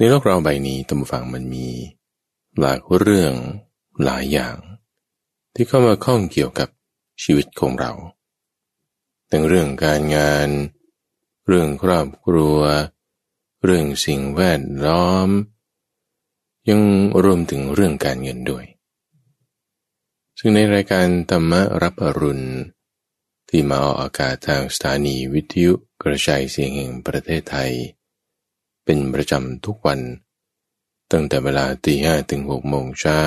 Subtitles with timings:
[0.00, 1.68] นโลกเราใบนี้ตำฝังมันมี
[2.58, 3.34] หลากเรื่อง
[4.04, 4.56] หลายอย่าง
[5.54, 6.68] ที่เข้ามาข้องเกี่ยวกับ
[7.22, 7.92] ชีวิตของเรา
[9.30, 10.48] ทั้งเรื่องการงาน
[11.46, 12.58] เรื่องครอบครัว
[13.64, 15.28] เรื่องสิ่งแวดล้อม
[16.68, 16.80] ยัง
[17.24, 18.64] รวมถึงเรื่องการเงินด้วย
[20.38, 21.52] ซึ่งในรายการธรรม
[21.82, 22.46] รับอรุณ
[23.48, 25.72] ที่มาออกอากาศทางสถานีวิทยุ
[26.02, 27.72] กระจายเสียงแห่งประเทศไทย
[28.90, 30.00] เป็นประจำทุกวัน
[31.12, 33.20] ตั้งแต่เวลาตีห้ถึงหกโมงเช้า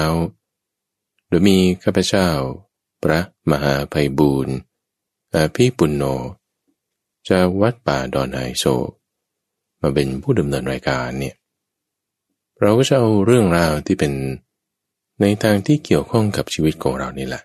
[1.28, 2.30] โดยมีข้าพเจ้า
[3.04, 3.20] พระ
[3.52, 4.56] มหาภัยบูรณ์
[5.34, 6.04] อาภีปุณโญ
[7.30, 8.66] จากวัดป่าดอนไฮโซ
[9.82, 11.36] มาเป็นผู้ดำเนินรายการเนี่ย
[12.60, 14.14] เราก็จะเอาเรื่องราวที่เป็น
[15.22, 17.44] ในทางที่เกี่ยวข้องกับชีวิตของเรานี่แหละ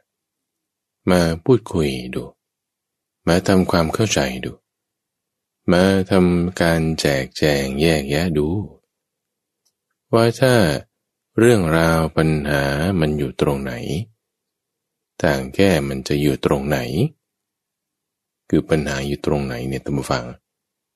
[1.10, 2.22] มาพูดคุยดู
[3.26, 4.52] มาทำความเข้าใจดู
[5.72, 8.48] มาทำการแจกแจงแยกแยะดู
[10.12, 10.54] ว่าถ้า
[11.38, 12.62] เรื่องราวปัญหา
[13.00, 13.72] มันอยู่ตรงไหน
[15.22, 16.78] ทางแก้มันจะอยู่ตรงไหน
[18.48, 20.24] คือปัญหาอยู่ตรงไหนเนี่ยตั้งฟัง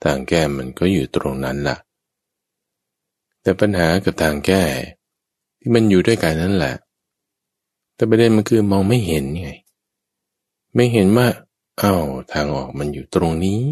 [0.05, 1.77] ทางแก้มันก็อยู่ตรงนั้นละ่ะ
[3.43, 4.63] แต่ปัญหากับทางแก้
[5.59, 6.75] ที่มันอยู่ด้วยกันนั่นแหละ
[7.95, 9.51] แต่ประเด็นมันคือมองไม่เห็นไง
[10.75, 11.29] ไม่เห็นว่า
[11.83, 13.63] อา้าวทางออกมันอยู่ตรงนี้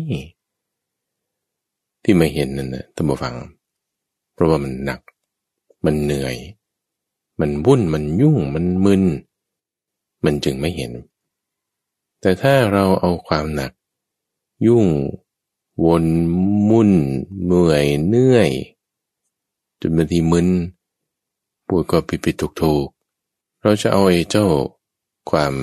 [2.10, 3.36] ที่ไม่เห็นนั่นนะตั้ฟัง
[4.34, 5.00] เพราะว่ามันหนัก
[5.84, 6.36] มันเหนื่อย
[7.40, 9.04] มันวุ่น มันยุ่ง มันมึน
[10.24, 10.92] มันจึงไม่เห็น
[12.20, 13.72] แต่ถ้าเราเอาความหนัก
[14.66, 14.86] ยุ่ง
[15.84, 16.04] วน
[16.68, 16.90] มุ่น
[17.44, 18.50] เมื่อยเนื่อย
[19.80, 20.48] จนบางทีมึน
[21.66, 22.86] ปวดก็ผิดผิดถูกถูก
[23.62, 24.46] เราจะเอาไอ้เจ้า
[25.30, 25.54] ความ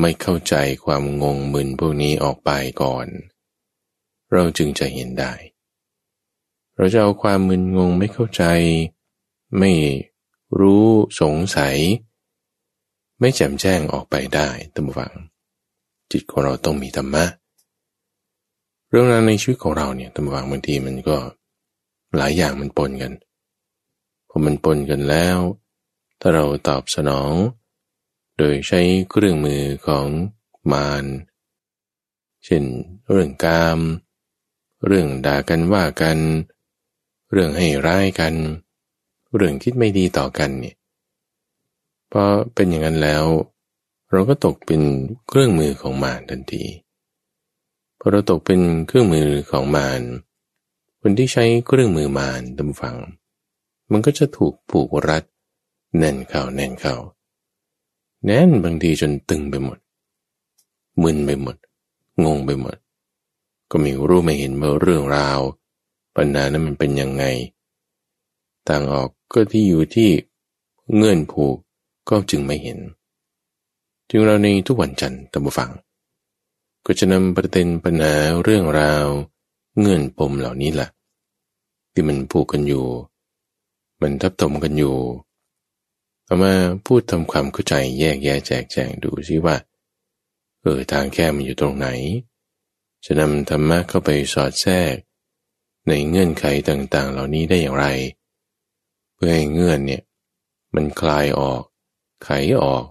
[0.00, 2.50] ไม่เข้าใจความงงมึนพวกนี้ออกไป
[2.82, 3.06] ก่อน
[4.32, 5.34] เราจึงจะเห็นได้
[6.76, 8.44] เราจะเอาความมึนงงไม่เข้าใจ
[9.58, 9.72] ไม่
[10.60, 10.86] รู้
[11.20, 11.76] สงสัย
[13.20, 15.12] ไม่แจ่มแจ้งออกไปได้ตั้งฟัง
[16.10, 17.24] จิตของเราต้องมีธรรมะ
[18.90, 21.16] เรื่องราวในชีวิตของเราเนี่ยตำวางบางทีมันก็
[22.16, 23.12] หลายอย่างมันปนกัน
[24.28, 25.38] พอมันปนกันแล้ว
[26.20, 27.32] ถ้าเราตอบสนอง
[28.38, 28.80] โดยใช้
[29.10, 30.06] เครื่องมือของ
[30.72, 31.04] มาร
[32.44, 32.64] เช่น
[33.10, 33.80] เรื่องกาม
[34.86, 36.18] เรื่องด่ากันว่ากัน
[37.32, 38.34] เรื่องให้ร้ายกัน
[39.34, 40.76] เรื่องคิดไม่ดีต่อกันเนี่ย
[42.12, 43.24] พอเป็นอย่างนั้นแล้ว
[44.10, 44.82] เราก็ตกเป็น
[45.28, 46.64] เครื่องมือของมารทันที
[47.98, 50.02] พอเราตกเป็นเครื่องมือของมาร
[51.00, 52.96] คนที่ใช้เครื่องมือมารดำฟัง
[53.90, 55.24] มันก็จะถูกผูกรัด
[55.98, 56.94] แน่นเข้าแน่นเข้า
[58.24, 59.78] แน่นบางทีจนตึงไปหมด
[61.02, 61.56] มึนไปหมด
[62.24, 62.76] งงไปหมด
[63.70, 65.40] ก็ไม่รู้ไม่เห็นเมื่อเรื่องราว
[66.16, 67.24] ปัญหานั้นมันเป็นยังไง
[68.68, 70.10] ต่างออกก็ที่อยู่ที่
[70.96, 71.56] เงื่อนผูก
[72.08, 72.78] ก็จึงไม่เห็น
[74.08, 75.70] จึงเราในทุกวันจันทร์ตามฟัง
[76.86, 79.06] ก็จะนำประเด็นปัญหาเรื่องราว
[79.78, 80.88] เงื่อนปมเหล่านี้แหละ
[81.92, 82.86] ที่มันผูกกันอยู่
[84.00, 84.96] มันทับถมกันอยู่
[86.24, 86.52] เอามา
[86.86, 89.56] พูดทำความเข้าใจแยกแยะแจกแจงดูซิว่า
[90.60, 91.88] เออทางแก้มันอยู่ตรงไหน
[93.04, 94.94] จะนำธรรมะเข้าไปสอดแทรก
[95.88, 97.86] ในเงื่อนไขต่างๆ เหล่านี้ได้อย่างไร
[99.14, 100.02] เพื่อให้เงื่อนเนี่ย
[100.74, 101.62] มันคลายออก
[102.24, 102.30] ไข
[102.64, 102.84] ออก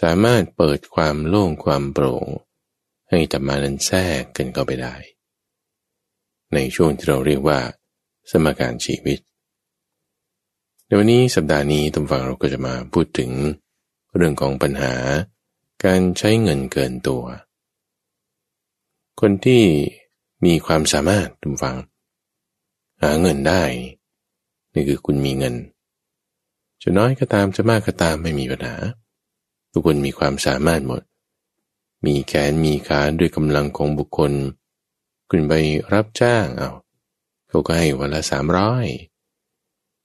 [0.00, 2.26] สามารถเปิดความโล่งความโปร่ง
[3.10, 4.94] ให้ธรรมานั้นแทรกกันเข้าไปได้
[6.54, 7.60] ในช่วงที่เราเรียกว่า
[8.30, 9.18] สมการชีวิต
[10.86, 13.30] ในวันนี้สัปดาห์นี้ตุกฝังเราก็จะมาพูดถึง
[14.16, 14.94] เรื่องของปัญหา
[15.84, 17.24] การใช้เงินเกินตัว
[19.20, 19.62] คนที่
[20.44, 21.76] มีความสามารถตุกฝัง
[23.02, 23.62] หาเงินได้
[24.74, 25.54] นี่คือคุณมีเงิน
[26.82, 28.76] จะน้อยก็ตามจะมากก็ตามไม่มีปัญหา
[29.72, 31.02] ทุกคนมีความสามารถหมด
[32.06, 34.32] มีแขนมีขาด้วยกำลังของบุคคล
[35.30, 35.52] คุณไป
[35.92, 36.70] รับจ้างเอา
[37.48, 38.86] เขาก็ให้วันละสามร้อย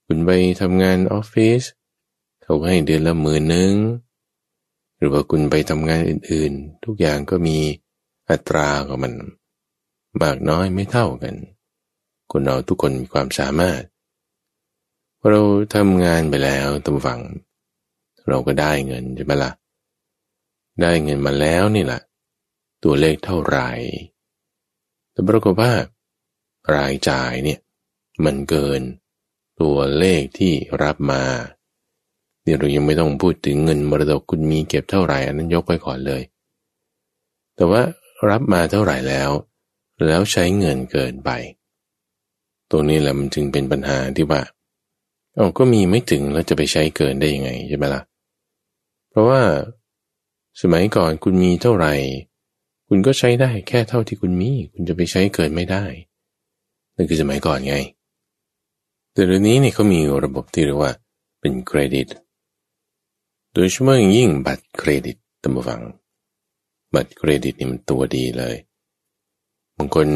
[0.06, 0.30] คุณไป
[0.60, 1.62] ทำงานออฟฟิศ
[2.42, 3.74] เขาก็ให้เดือนละหมื่นหนึ่ง
[4.98, 7.58] หรือว่าคุณไปทำงานอื่นๆ ทุกอย่างก็มี
[8.30, 9.12] อัตราของมัน
[10.22, 11.34] มากน้อยไม่เท่ากัน
[12.36, 13.82] คนเราทุกคนมีความสามารถ
[15.30, 15.40] เรา
[15.74, 17.20] ทำงานไปแล้วตำฝัง
[18.28, 19.52] เราก็ได้เงินใช่ไหมละ่ะ
[20.80, 22.00] ได้เงินมาแล้วนี่แหละ
[22.84, 23.70] ตัวเลขเท่าไหร่
[25.12, 25.72] แต่ปรากฏว่า
[26.74, 27.60] รายจ่ายเนี่ย
[28.24, 28.80] มันเกิน
[29.60, 30.52] ตัวเลขที่
[30.82, 31.22] รับมา
[32.44, 36.22] เดี๋ยวเรายังไม่ต้องพูดถึงเงินมรดกคุณมีเก็บเท่าไหร่อันนั้นยกไปก่อนเลย
[37.54, 37.82] แต่ว่า
[38.28, 39.30] รับมาเท่าไหร่แล้ว
[40.06, 41.30] แล้วใช้เงินเกินไป
[42.70, 44.42] ตัวนี้แหละมันจึงเป็นปัญหาที่ว่า
[45.34, 48.02] เอาก็มีไม่ถึงแล้วจะไปใช้เกินได้ยังไงใช่ไหมละ่ะ
[49.10, 49.40] เพราะว่า
[50.62, 51.94] สมัยก่อนคุณมีเท่าไหร่
[52.88, 55.84] คุณก็ใช้ได้แค่เท่าที่คุณมี คุณจะไปใช้เกินไม่ได้
[56.96, 57.76] นั่นคือสมัยก่อนไง
[59.12, 60.92] แต่เดี๋ยวนี้เนี่ยเขามีระบบที่เรียกว่า
[61.40, 62.06] เป็นเครดิต
[63.54, 65.82] โดยเฉพาะอย่างยิ่งบัตรเครดิตตามฟัง
[66.94, 68.56] บัตรเครดิตนี่มันตัวดีเลย
[69.76, 70.08] บางคน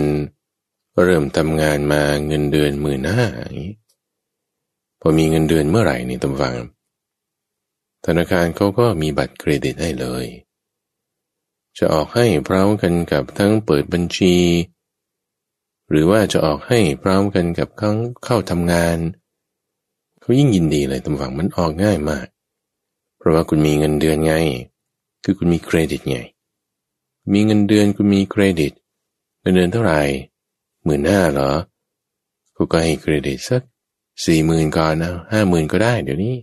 [1.07, 3.77] เริ่มทำงานมาเงินเดือนหมื่นห้าอย่างนี้
[5.01, 6.57] พอมีเงินเดือนเมื่อไหร่นี่ตามฟัง
[8.07, 10.27] ธนาคารเขาก็มีบัตรเครดิตให้เลย
[11.79, 14.37] จะออกให้พร้อมกันกับทั้งเปิดบัญชี
[15.91, 18.99] หรือว่าจะออกให้พร้อมกันกับทั้งเข้าทำงาน
[20.21, 22.27] เขายิ่งยินดีเลยตามฝังมันออกง่ายมาก
[23.19, 24.35] เพราะว่าคุณมีเงินเดือนไง
[25.25, 26.19] คือคุณมีเครดิตไง
[27.33, 28.73] มีเงินเดือนคุณมีเครดิต
[29.41, 30.01] เงินเดือนเท่าไหร่
[30.89, 31.51] หมื่นห้าเหรอ
[32.57, 33.63] กูก็ให้เครดิตสัก
[34.25, 36.35] สี่หมื่นก่อนนะห้าหมื่นก็ได้เดี๋ยวนี้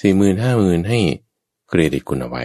[0.00, 0.98] สี่หมื่นห้าหมื่นให้
[1.68, 2.44] เครดิตคุณเอาไว้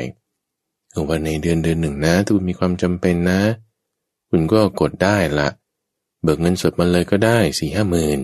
[1.10, 3.42] วันในเดือนเดือนหนึ่งนะถ้าคุณมีความจำเป็นนะ
[4.30, 5.50] คุณก็กดได้ละ
[6.24, 8.19] เบิกเงินสดมาเลยก็ได้สี่ห้าหมื่น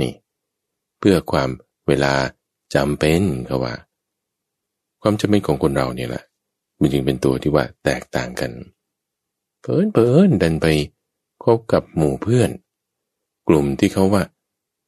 [0.00, 0.12] นี่
[0.98, 1.48] เพื่อความ
[1.88, 2.14] เวลา
[2.74, 3.74] จำเป็นเขาว่า
[5.02, 6.24] ความจำเป็นของคนเราเนี่ยแหละ
[6.78, 8.50] มันจึงเป็นตัวที่ว่าแตกต่างกัน
[9.62, 10.66] เพิ่นเพิ่นดันไป
[11.44, 12.50] คบกับหมู่เพื่อน
[13.48, 14.22] กลุ่มที่เขาว่า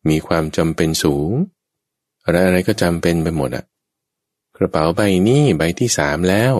[0.09, 1.31] มีความจำเป็นสูง
[2.25, 3.65] อะไรอะไรก็จำเป็นไปหมดอะ
[4.57, 6.55] กระเป๋าใบนี้ใบที่สามแล้ว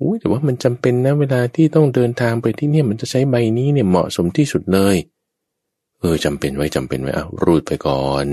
[0.00, 4.96] อุ้ยแต่ว่ามันจำเป็นนะเวลาที่ต้องเดินทางไปที่เนี่ยมันจะใช้ใบนี้เนี่ยเหมาะสมที่สุดเลย
[5.98, 8.26] เออจำเป็นไว้จำเป็นไว้เอารูดไปก่อน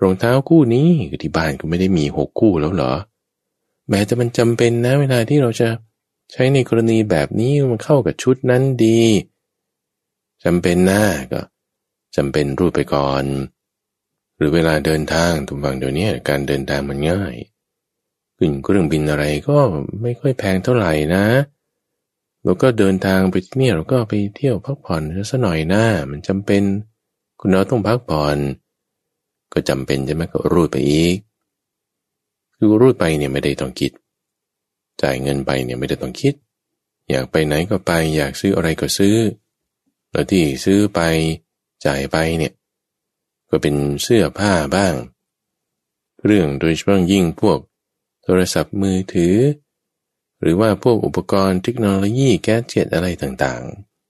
[0.00, 0.88] รองเท้าคู่นี้
[1.22, 2.92] ที่บ้านก็ไม่ได้มีหกคู่แล้วเหรอ
[3.88, 5.68] แม้แต่มันจำเป็นนะเวลาที่เราจะ
[6.32, 9.00] ใช้ในกรณีแบบนี้มันเข้ากับชุดนั้นดี
[10.44, 11.02] จำเป็นหนะ
[11.32, 11.40] ก็
[12.16, 13.24] จำเป็นรูดไปก่อน
[14.36, 17.34] หรือเวลาเดินทางทุกฝั่งเดี๋ยวนี้การเดินทางมันง่าย
[18.36, 19.58] ขึ้นเครื่องบินอะไรก็
[20.02, 21.24] ไม่ค่อยแพงเท่าไหร่นะ
[22.44, 26.62] แล้วก็เดินทางไปที่นี่เราก็ไปเที่ยวพักผ่อนสักหน่อยหนะมันจำเป็น
[27.40, 28.36] คุณน้อต้องพักผ่อน
[29.52, 31.16] ก็จำเป็นใช่ไหมก็รูดไปอีก
[32.54, 33.92] คือรูดไปเนี่ยไม่ได้ต้องคิด
[35.02, 36.34] จ่ายเงินไปเนี่ยไม่ได้ต้องคิด
[37.10, 39.16] อยากไปไหนก็ไป อยากซื้ออะไรก็ซื้อ
[40.14, 41.00] แล้วที่ซื้อไป
[41.84, 42.52] จ่ายไปเนี่ย
[43.50, 44.94] ก็เป็นเสื้อผ้าบ้าง
[46.24, 47.58] เรื่องโดยเฉพาะยิ่งพวก
[48.22, 49.36] โทรศัพท์มือถือ
[50.40, 53.62] หรือว่าพวกอุปกรณ์เทคโนโลยีแก๊สเจ็ตอะไรต่าง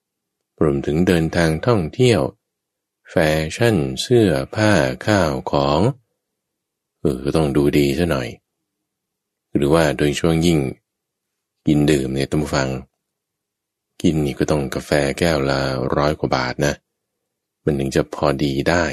[0.06, 2.20] ๆ รวมถึงเดินทางท่องเที่ยว
[3.10, 3.14] แฟ
[3.54, 4.72] ชั่น เสื้อผ้า
[5.06, 5.80] ข้าวของ
[7.00, 8.28] เออต้องดูดีซะหน่อย
[9.54, 10.58] หรือว่าโดยช่วงยิ่ง
[11.66, 12.68] กินดื่มเนี่ยตั้มฟัง
[14.04, 15.60] กินนี่ก็ต้องกาแฟแก้วละ
[15.96, 16.74] ร้อยกว่าบาทนะ
[17.64, 18.84] มันถึงจะพอดีได้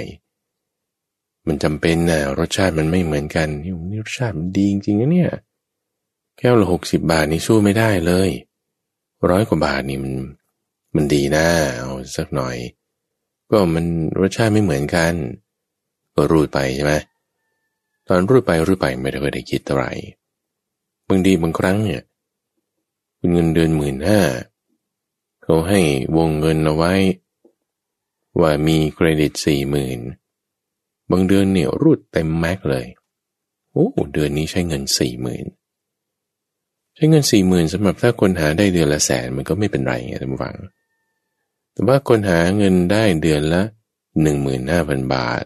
[1.47, 3.73] มันจำเป็นนะรสชาติมันไม่เหมือนกันนี่
[4.03, 5.31] รสชาติมันดีจริงๆนะเนี่ย
[6.37, 8.29] แก้วละหกสิบบาทนี่สู้ไม่ได้เลย
[9.29, 10.13] ร้อยกว่าบาทนี่มัน
[10.95, 11.45] มันดีนะ
[11.77, 12.55] เอาสักหน่อย
[13.49, 13.85] ก็มัน
[14.19, 15.13] รสชาติไม่เหมือนกัน
[16.15, 16.93] ก็รูดไปใช่ไหม
[18.07, 19.85] ตอนรูดไปรูดไปไม่ได้ได้คิดอะไร
[21.07, 22.01] บางทีบางครั้งเนี่ย
[23.17, 24.19] คุณเงินเดือนหมื่นห้า
[25.51, 25.81] เขาให้
[26.17, 26.93] วงเงินเอาไว้
[28.39, 29.99] ว่ามีเครดิตสี่หมื่น
[31.11, 32.85] บางเดือนเนี่ยรูดเต็มแม็กเลย
[33.71, 35.45] โอ้เดือนนี้ใช้เงินสี่หมื่น
[36.95, 40.55] ใช้เงินสี่หมื่นสำหรับถ้าคนหาได้เดือนละแสนมันก็ไม่เป็นไรไงท่านผู้ฟัง
[41.73, 43.61] แต่ว่าคนหาเงินได้เดือนละ
[44.21, 45.43] หนึ่งหมื่นห้าพันบาท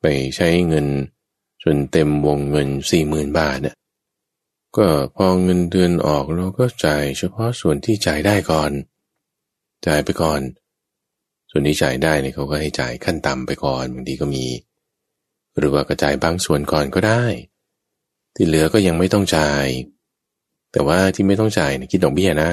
[0.00, 0.06] ไป
[0.36, 0.86] ใช้เงิน
[1.62, 3.76] จนเต็มวงเงินสี่หมื่นบาทเนี่ย
[4.76, 8.72] ก็พอเงินเดือนออกเราก็จ่ายเฉพาะส่วนที่จ่ายได้ก่อน
[9.86, 10.40] จ่ายไปก่อน
[11.50, 14.44] ส่วนที่จ่ายได้เนี่ยเขาก็ให้จ่ายขั้นต่ำไปก่อนบางทีก็มี
[15.58, 17.24] หรือว่ากระจายบางส่วนก่อนก็ได้
[18.34, 19.66] ที่เหลือก็ยังไม่ต้องจ่าย
[20.72, 22.50] แต่ว่าที่ไม่ต้องจ่ายเนี่ยคิดดอกเบี้ยนะ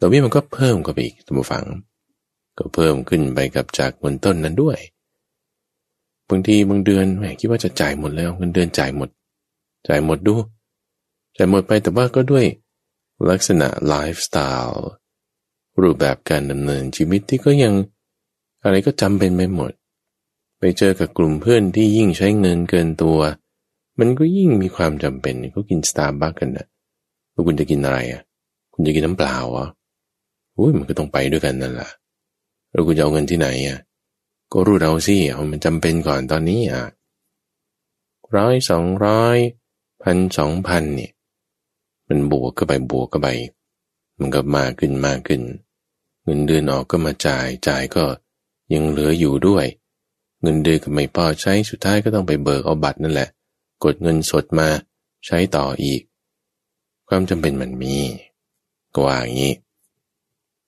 [0.00, 1.66] ดอกเบี้ยมันก็เพิ่มกับอีกตัวฝัง
[2.58, 4.78] ก็เพิ่มขึ้นไปกับจากเงินต้นนั้นด้วย
[6.28, 9.08] บางทีบางเดือนแหมคิดว่าจะจ่ายหมดแล้วเงินเดือนจ่ายหมด
[9.88, 10.34] จ่ายหมดดู
[11.36, 12.44] จ่ายหมดไปแต่ว่าก็ด้วย
[13.30, 14.86] ลักษณะไลฟ์สไตล์
[15.80, 17.74] รูปแบบการดำเนินชีวิตที่ก็ยัง
[18.62, 19.72] อะไรก็จำเป็นไปหมด
[20.58, 23.18] ไปเจอกับกลุ่มเพื่อนที่ยิ่งใช้เงินเกินตัว
[23.98, 26.66] มันก็ยิ่งมีความจำเป็นก็กินสตาร์บัคกันนะ
[27.32, 28.22] แล้วคุณจะกินอะไรอะ
[28.74, 29.68] คุณจะกินน้ำเปล่าอะ
[30.56, 31.90] อุ้ยมันก็ต้องไปด้วยกันนั่นแหละ
[32.70, 33.78] แล้วคุณจะเอาเงินที่ไหนอะ
[34.52, 36.82] ก็รู้เราสิเอามันจำเป็นก่อนตอนนี้อะ
[38.36, 39.38] ร้อยสองร้อย
[40.02, 41.12] พันสองพันเนี่ย
[42.08, 43.28] มันบวกก็ไปบวกก็ไป
[44.22, 45.42] มันก็มากขึ้นมากขึ้น
[46.24, 48.04] เงินเดือนออกก็มาจ่ายจ่ายก็
[48.72, 49.66] ยังเหลืออยู่ด้วย
[50.42, 53.28] เงินเดือนก็ไม่พอใช้สุดท้ายก็ต้องไปเบิกเอาบัตรนั่นแหละ
[53.84, 54.68] กดเงินสดมา
[55.26, 56.00] ใช้ต่ออีก
[57.08, 57.96] ความจำเป็นมันมี
[58.96, 59.54] กว่าอย่างนี้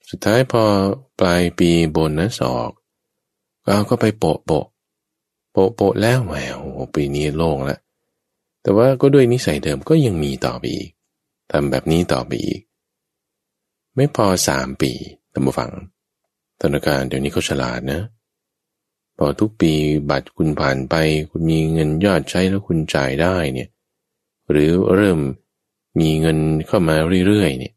[0.08, 0.62] สุดท้ายพอ
[1.18, 2.72] ปลายปีโบนัสออก
[3.66, 4.66] เราก็ไปโปะโปะ
[5.52, 7.78] โปะโปะแล้วแหมโอ้ปีนี้โล่งแล้ว
[8.62, 10.90] แต่ว่าก็ด้วยนิสัยเดิมก็ยังมีต่อไปอีก
[11.50, 12.60] ทำแบบนี้ต่อไปอีก
[13.96, 14.92] ไม่พอสามปี
[15.32, 15.70] ตามฟัง
[16.60, 18.00] ธนาคารเดี๋ยวนี้เขาฉลาดนะ
[19.18, 19.72] พอทุกปี
[20.10, 20.94] บัตรคุณผ่านไป
[21.30, 23.68] คุณมีเงินยอดใช้แล้วคุณจ่ายได้เนี่ย
[24.50, 25.18] หรือเริ่ม
[26.00, 26.96] มีเงินเข้ามา
[27.26, 27.74] เรื่อยๆเนี่ย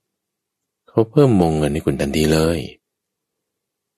[0.88, 2.60] เขาเพิ่มวงเงินให้คุณทันทีเลย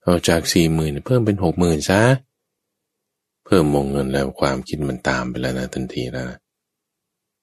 [0.02, 2.02] เอาจากสี่หมื่นเพิ่มเป็นหกหมื่นซะ
[3.44, 6.24] เพิ่มวงเงินแล้วความคิดมันตามไปแล้วนะทันทีนะ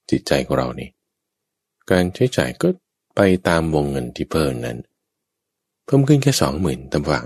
[0.09, 0.89] จิตใจของเรานี่
[1.91, 2.67] การใช้จ่ายก็
[3.17, 4.77] ไปตามวงเงินที่เพิ่มนั้น
[5.85, 7.25] เพิ่มขึ้นแค่สองหมื่นตำฝัง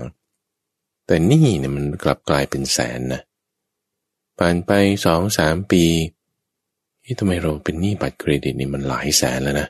[1.06, 3.20] แต่นี่เนี่ยมันกลับกลายเป็นแสนนะ
[4.38, 4.70] ผ่านไป
[5.04, 5.84] สองสามปี
[7.04, 9.68] ที่ทำไมเราเป็นหนี้บัตรเครดิตนี่มันหลายแสนแล้วนะ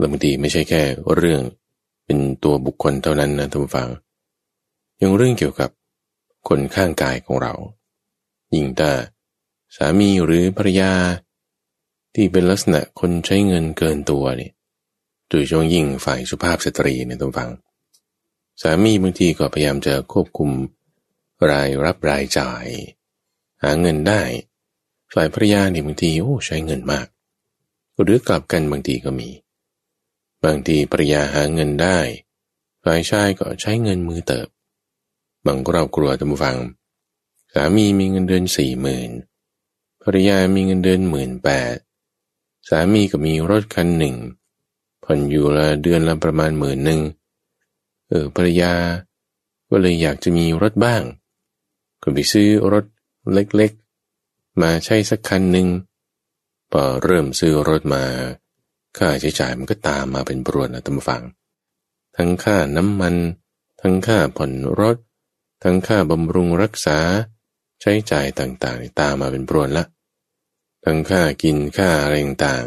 [0.00, 0.82] บางทีไม่ใช่แค่
[1.14, 1.40] เรื่อง
[2.04, 3.88] เป็นตัวบุคคลเท่านั้นนะท่านฟัง
[5.00, 5.70] ยังเรื่องเกี่ยวกับ
[6.48, 7.54] คนข้างกายของเรา
[8.54, 8.90] ยิ่งถ้า
[9.76, 10.92] สามีหรือภรรยา
[12.18, 14.50] ที่เป็นลักษณะคนใช้เงินเกินตัวนี่
[15.28, 17.50] โดยช่วงยิ่งฝ่ายสุภาพสตรีเนี่ยต้องฟัง
[18.62, 20.50] สามีบางทีก็พยายามจะควบคุม
[21.50, 22.66] รายรับรายจ่าย
[23.62, 24.22] หาเงินได้
[25.14, 27.06] ฝ่ายภรรยาเนี่ยบางทีโอ้ใช้เงินมาก
[28.02, 29.30] หรือกลับกันบางทีก็มี
[30.44, 31.98] บางทีภรรยาหาเงินได้
[32.84, 34.48] ฝ่ายชายก็ใช้เงินมือเติบ
[35.46, 36.58] บางเรากลัวตำฟัง
[37.52, 39.10] สามีมีเงินเดือนสี่หมื่น
[40.02, 41.76] ภรรยามีเงินเดือนหมื่นแปด
[42.68, 44.14] สามีก็มีรถคันหนึ่ง
[45.04, 47.00] ผ่อนอยู่ละเดือนละประมาณหมื่นหนึ่ง
[48.08, 48.72] เออภรรยา
[49.68, 51.02] ก็เลยอยากจะมีรถบ้าง
[52.02, 52.84] ก็ไปซื้อรถ
[53.32, 55.68] เล็กๆ มาใช้สักคันหนึ่ง
[56.72, 58.04] พอเริ่มซื้อรถมา
[58.98, 61.22] ค่าใช้จ่ายมันก็ตามมาเป็นบรวนนะตำฟัง
[62.16, 63.14] ทั้งค่าน้ำมัน
[63.80, 64.96] ทั้งค่าผ่อนรถ
[65.64, 66.98] ทั้งค่าบำรุงรักษา
[67.80, 69.84] ใช้จ่ายต่างๆ ตามมาเป็นบรวนละ
[70.88, 72.66] ทั้งค่ากินค่าอะไรต่าง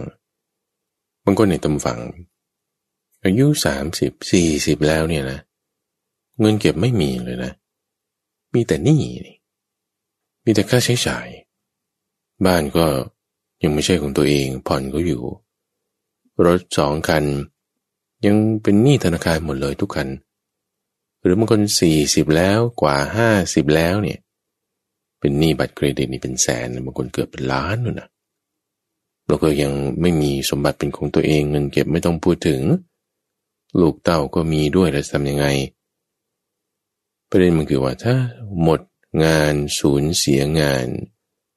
[1.23, 1.99] บางคนในตำฝัง
[3.23, 5.39] อายุสามสิบสี่สิบแล้วเนี่ยนะ
[6.39, 7.51] เงินเก็บไม่มีเลยนะ
[8.53, 9.01] มีแต่หนี้
[10.45, 11.27] มีแต่ค่าใช้จ่าย
[12.45, 12.85] บ้านก็
[13.63, 15.23] ยังไม่ใช่ของตัวเองผ่อนก็อยู่
[16.45, 17.25] รถสองคัน
[18.25, 20.07] ยังเป็นหนี้ธนาคารหมดเลยทุกคัน
[21.21, 24.19] หรือบางคนสี่สิบแล้วกว่าห้าสิบแล้วเนี่ย
[25.19, 28.09] เป็นหนี้บัตรเครดิตนี่เป็นแสนบางคนเกือบเป็นล้านนู่นนะ
[29.27, 29.71] เราก็ยัง
[30.01, 32.61] ไม่มีสมบัติเป็นของตัวเองเงินเก็บไม่ต้องพูดถึง
[33.79, 35.45] ลูกเต้าก็มีด้วยแล้วทำยังไง
[37.29, 38.15] ประเด็นมันคือว่าถ้า
[38.61, 38.81] หมด
[39.23, 40.85] งานสูญเสียงาน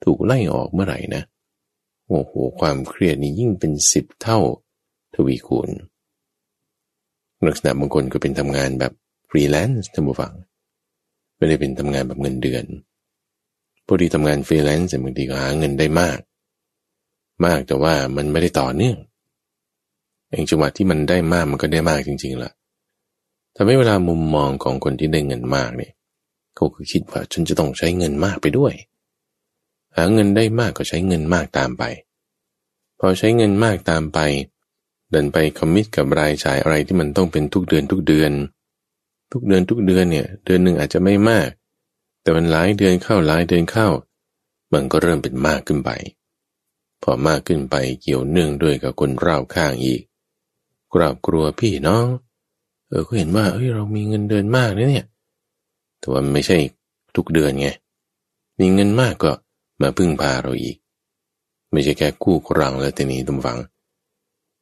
[0.04, 1.22] ถูกไล่ออกเมื่อไหร่นะ
[2.08, 4.38] โอ้โหความเครียดนี่ยิ่งเป็นสิบเท่า
[5.14, 5.70] ทวีคูณ
[7.46, 8.92] ลักษณะบางคนก็เป็นทำงานแบบ
[9.28, 10.32] ฟรีแลนซ์ท่านผู้ฟัง
[11.36, 12.64] ไม่ได้เป็นทำงานแบบเงินเดือน
[13.92, 16.18] อดีทำงานฟรีแลนซ์บางทีก็หาเงินได้มาก
[17.44, 18.96] มากแต่ว่ามันไม่ได้ต่อเนื่อง
[20.28, 22.50] เองจังหวะที่มันได้มากมันก็ได้มากจริงๆล่ะ
[23.56, 25.92] ทำให้เวลามุมมองของคนที่ได้เงินมากเนี่ย
[26.54, 28.74] เขาก็คิดว่าฉันจะต้องใช้เงินมากไปด้วย
[29.96, 31.82] หาเงินได้มากก็ใช้เงินมากตามไป
[32.98, 34.18] พอใช้เงินมากตามไป
[35.10, 38.32] เดินไปคอมมิตกับรายจ่ายอะไรที่มันต้องเป็นทุกเดือนทุกเดือน
[39.32, 41.48] ทุกเดือนทุกเดือนเนี่ย เดือนหนึ่งอาจจะไม่มาก
[42.22, 43.88] แต่มันหลายเดือนเข้าหลายเดือนเข้า
[44.72, 45.90] มันก็เริ่มเป็นมากขึ้นไป
[47.02, 50.02] พอมากขึ้นไปเกี่ยวเนื่องด้วยกับคนรอบข้างอีก
[50.94, 52.06] กราบกลัวพี่น้อง
[52.88, 55.06] เออก็เห็นว่าเฮ้ยเรามีเงินเดือนมากนะเนี่ย
[55.98, 56.58] แต่ว่าไม่ใช่
[57.16, 57.68] ทุกเดือนไง
[58.58, 59.32] มีเงินมากก็
[59.82, 60.76] มาพึ่งพาเราอีก
[61.72, 63.58] ไม่ใช่แค่กู้ครังแล้วแต่นี้ตุ้มฟัง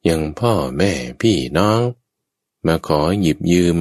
[0.07, 0.91] ยังพ่อแม่
[1.21, 1.81] พี่น้อง
[2.67, 3.77] มาขอหยิบยืม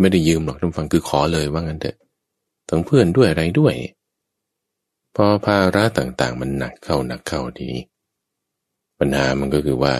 [0.00, 1.96] ไม่ได้ยืมหรอกตุ้มฟังคือขอเลยว่างั้นเถอะ
[2.68, 3.74] ทั้งเพื่อนด้วยอะไรด้วย
[5.14, 7.82] พอภาระต่างๆ มันหนักเข้าหนักเข้าทีนี้
[8.98, 9.94] ปัญหามันก็คือว่า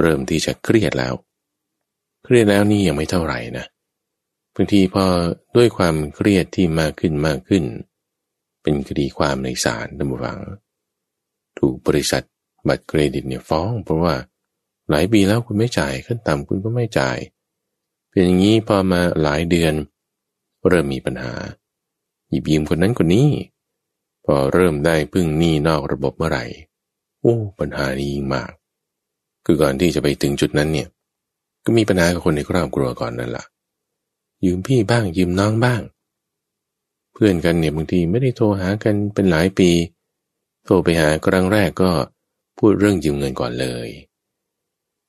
[0.00, 1.14] เริ่มที่จะเครียดแล้ว
[2.24, 3.66] เครียดแล้วนี่ยังไม่เท่าไหร่นะ
[4.54, 5.04] บางทีพอ
[5.56, 7.64] ด้วยความเครียดที่มากขึ้นมากขึ้น
[8.62, 10.38] เป็นคดีความในศาลตำรวจ
[11.58, 12.22] ถูกบริษัท
[12.68, 14.14] บัตรเครดิตเนี่ยฟ้อง เพราะว่า
[14.90, 17.18] หลายปีแล้วคุณไม่จ่ายขั้นต่ำคุณก็ไม่จ่าย
[18.10, 19.74] เป็นอย่างนี้พอมาหลายเดือน
[20.68, 21.32] เริ่มมีปัญหา
[22.30, 23.28] หยิบยืมคนนั้นคนนี้
[24.24, 26.44] พอเริ่มได้พึ่งหนี้นอกระบบเมื่อไหร่
[27.20, 28.50] โอ้ปัญหานี้ยิ่งมาก
[29.44, 30.88] คือก่อนที่จะไปถึงจุดนั้นเนี่ย
[31.64, 33.44] ก็มีปัญหากับคนในครอบครัวก่อนนั่นแหละ
[34.44, 35.80] ยืมพี่บ้างยืมน้องบ้าง
[37.12, 39.70] เพื่อนกันเนี่ยบางทีไม่ได้โทรหากันเป็นหลายปี
[40.64, 41.90] โทรไปหาครั้งแรกก็
[42.58, 43.88] พูดเรื่องยืมเงินก่อนเลย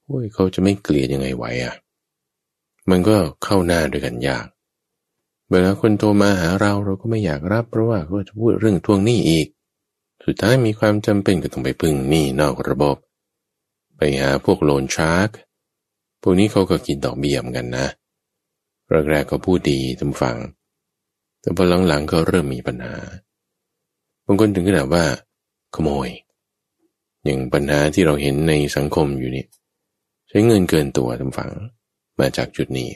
[0.05, 1.75] โอ้ยเขาจะไม่เกลียดยังไงไหวอะ
[2.89, 4.45] มันก็เข้าหน้าด้วยกันยาก
[5.51, 9.47] เวลาคนโทรมาหาเราเราก็ไม่อยากรับเพราะว่าเขาจะพูดเรื่องทวงหนี้อีก
[10.25, 12.97] สุดท้ายมีความจำเป็นก็ต้องไปพึ่งหนี้นอกระบบ
[13.97, 15.29] ไปหาพวกโลนชาร์ก
[16.21, 17.87] พวกนี้เขาก็กินดอกเบี้ยมกันนะ
[19.09, 20.37] แรกๆก็พูดดีทำฟัง
[21.41, 22.95] แต่พอหลังๆก็เริ่มมีปัญหา
[24.25, 25.05] บางคนถึงขนาดว่า
[25.75, 26.09] ขโมย
[27.23, 29.45] อย่างปัญหาที่เราเห็นในสังคมอยู่นี่
[30.29, 31.51] ใช้เงินเกินตัวทำฝัง
[32.19, 32.89] มาจากจุดนี้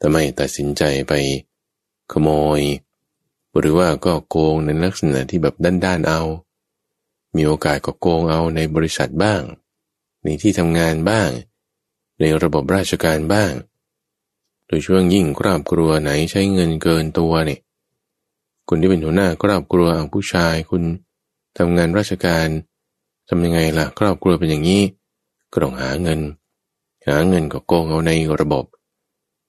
[0.00, 1.12] ทำไมตัดสินใจไป
[2.12, 2.60] ขโมย
[3.58, 6.20] หรือว่าก็โกงในลักษณะที่แบบด้านๆเอา
[7.36, 9.42] มีโอกาสก็โกงเอาในบริษัทบ้าง
[10.22, 11.30] ในที่ทำงานบ้าง
[12.20, 13.52] ในระบบราชการบ้าง
[14.66, 17.60] โดยช่วงยิ่งครอบครัวไหนใช้เงินเกินตัวเนี่ย
[18.68, 20.82] คุณที่เป็นหัวหน้าครอบครัวผู้ชายคุณ
[21.58, 22.48] ทำงานราชการ
[23.28, 24.82] ทำยังไงล่ะครอบครัวเป็นอย่างนี้
[25.52, 26.20] ก็ต้องหาเงิน
[27.08, 28.64] หาเงินก็โกงเอาในระบบ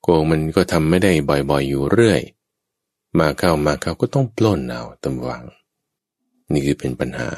[0.09, 2.21] โกงมันก็ทำไม่ได้บ่อยๆอยู่เรื่อย
[3.19, 5.43] มาเข้ามาเข้าก็ต้องปล้นเอาตำวัง
[6.51, 7.29] นี่คือเป็นปัญหา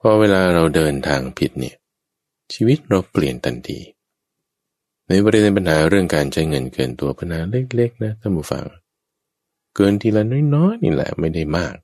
[0.00, 1.76] พอเวลาเราเดินทางผิดเนี่ย
[2.52, 3.80] ชีวิตเราเปลี่ยนทันที
[5.08, 8.64] ในประเด็นปัญหาเรื่องการใช้เงินเกินตัวปัญหาเล็กๆนะท่านผู้ฟัง
[9.74, 11.74] เกินทีละน้อยๆนี่แหละไม่ได้มาก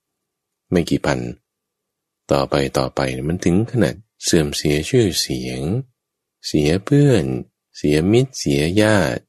[0.71, 1.19] ไม่กี่พัน
[2.33, 5.61] ต่อไปต่อไปมันถึงขนาดเสื่อมเสียชื่อเสียง
[6.47, 7.25] เสียเพื่อน
[7.77, 9.23] เสียมิตรเสียญาติ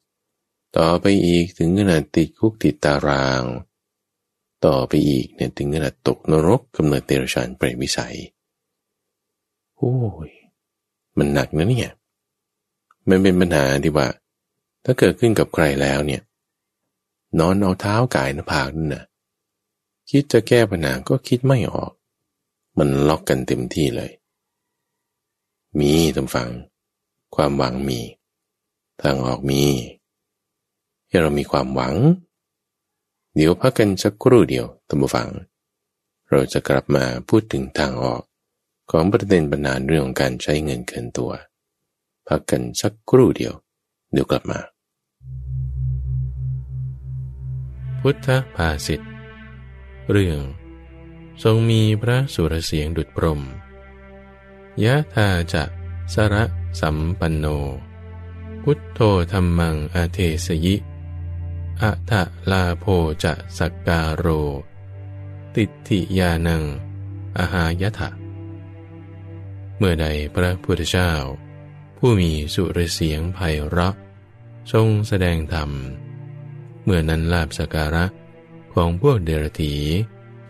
[0.77, 3.43] ต่อไปอีกถึงขนาดติดคุกติดตาราง
[4.65, 8.17] ต่อไปอีกเนี่ยถึงขนาดตกนรกกำเนิดเตระชานเปรวิสัย
[9.77, 9.95] โอ้
[10.27, 10.29] ย
[11.17, 11.91] มันหนักนะเนี่ย
[13.09, 14.07] มันเป็นปัญหาที่ว่า
[14.83, 16.21] ถ้าเกิดขึ้นกับใครแล้วเนี่ย
[17.39, 19.03] นอนเอาเท้ากายหน้าผากนั่นนะ
[20.09, 21.91] คิดจะแก้ปัญหาก็คิดไม่ออก
[22.77, 24.11] มันล็อกกันเต็มที่เลย
[25.79, 26.49] มีตำฝัง
[27.35, 27.99] ความหวังมี
[29.03, 29.63] ทางออกมี
[31.07, 31.95] ให้เรามีความหวัง
[33.35, 35.29] เดี๋ยวพักกันสักครู่เดียวตัมบูฟัง
[36.29, 38.21] เราจะกลับมาพูดถึงทางออก
[38.91, 41.31] ของประเด็นปัญหาเรื่องของการใช้เงินเกินตัว
[42.27, 43.53] พักกันสักครู่เดียว
[44.11, 44.59] เดี๋ยวกลับมา
[48.01, 49.01] พุทธภาษิต
[50.11, 50.39] เรื่อง
[51.43, 53.41] ทรงมีพระสุรเสียงดุจพรม
[54.83, 55.63] ยะธาจะ
[56.13, 56.43] สระ
[56.79, 57.45] สัมปันโน
[58.65, 58.99] พุทโธ
[59.31, 60.75] ธรรมังอเทสยิ
[61.81, 62.21] อะทะ
[62.51, 62.85] ลาโพ
[63.23, 64.27] จะสักการโร
[65.55, 66.63] ติทิยานัง
[67.37, 68.09] อาหายถะ
[69.77, 71.11] เมื่อใดพระพุทธเจ้า
[71.97, 73.95] ผู้มีสุรเสียงไพเราะ
[74.73, 75.69] ทรงแสดงธรรม
[76.83, 78.05] เมื่อนั้นลาบสการะ
[78.73, 79.73] ของพวกเดรธี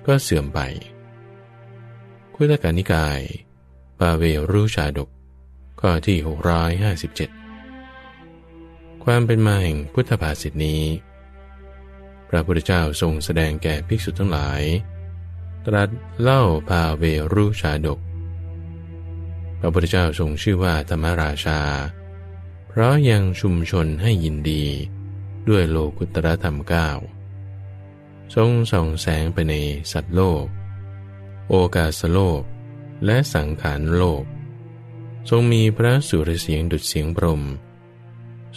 [0.06, 0.60] ก็เสื่อมไป
[2.36, 3.20] คุตกานิกาย
[4.00, 5.10] ปาเวรุชาดก
[5.80, 7.41] ข้อที่ 657
[9.04, 10.84] ความเป็นมาแห่งพุทธภาษิตนี้
[12.30, 14.62] พระพุทธเจ้าทรงแสดงแก่ภิกษุทั้งหลาย
[15.66, 15.90] ตรัส
[16.22, 18.00] เล่าพาเวรุชาดก
[19.60, 21.60] พระพุทธเจ้าทรงชื่อว่าธรรมราชา
[22.68, 24.66] เพราะยังชุมชนให้ยินดี
[25.50, 26.90] ด้วยโลกุตรธรรมเก้า
[28.36, 29.54] ทรงส่องแสงไปใน
[29.92, 30.46] สัตว์โลก
[31.50, 32.42] โอกาสโลก
[33.06, 34.24] และสังขารโลก
[35.30, 37.42] ทรงมีพระสุรเสียงดุจเสียงพรม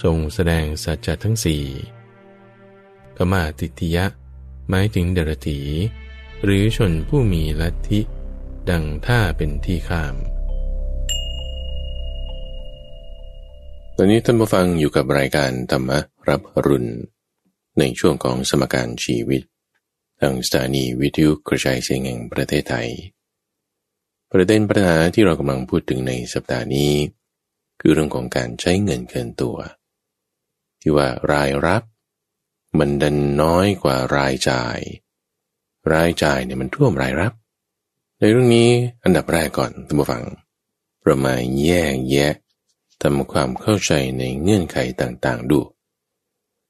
[0.02, 1.64] ทรงแสดงสัจจะทั้งสี่
[3.16, 4.04] กมาติทิยะ
[4.68, 5.61] หมายถึงเดรถี
[6.44, 8.00] หรือชนผู้มีลัทธิ
[8.70, 10.14] ดังท่าเป็นที่ข้าม
[13.96, 15.90] ตอนนี้ท่านผู้ฟังอยู่กับรายการธรรม
[16.28, 16.90] รับรุณ
[17.78, 19.42] ในช่วงของสมการชีวิต
[20.20, 22.88] ทางสถานีวิทยุกระจายเสียงแห่งประเทศไทย
[24.30, 26.92] ประเด็นปัญหาที่เรากำลังพูดถึงในสัปดาห์นี้
[27.80, 29.57] คือเรื่องของการใช้เงินเกินตัว
[30.87, 31.83] ที่ว่ารายรับ
[32.79, 34.79] มันดันน้อยกว่ารายจ่าย
[35.92, 37.33] รายจ่ายเนี่ยมันท่วมรายรับ
[38.18, 38.70] ในเรื่องนี้
[39.05, 40.23] อันดับแรกก่อนท่านผู้ฟัง
[41.03, 42.35] เรามาแยกแยะ
[43.03, 45.61] ทำความเข้าใจในเงื่อนไขต่างๆ ดู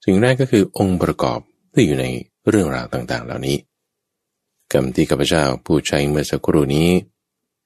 [0.05, 1.40] สิ่งแรกก็คือองค์ประกอบ
[1.72, 2.07] ที่อยู่ใน
[2.48, 3.59] เรื่องราวต่างๆ เหล่านี้
[4.72, 6.90] คำที่ข้าพเจ้าพูดใช้เมื่อสักครู่นี้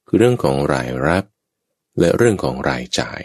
[0.07, 1.25] คือเรื่องของรายรับ
[1.99, 3.23] และเรื่องของรายจ่าย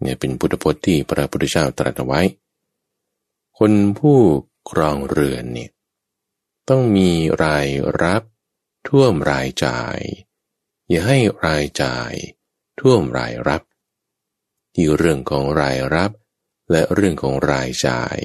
[0.00, 2.20] เนี่ยเป็นพุทธพจน์ที่พระพุทธเจ้าตรัสไว้
[3.58, 4.18] คนผู้
[4.70, 5.70] ครองเรือนเนี่ย
[6.68, 7.10] ต้องมี
[7.44, 7.68] ราย
[8.02, 8.22] รับ
[8.88, 9.98] ท่วมรายจ่าย
[10.88, 12.12] อย่าให้รายจ่าย
[12.80, 13.62] ท่วมรายรับ
[14.74, 16.10] ที่เรื่องของรายรับ
[16.70, 18.16] และเรื่องของรายจ่าย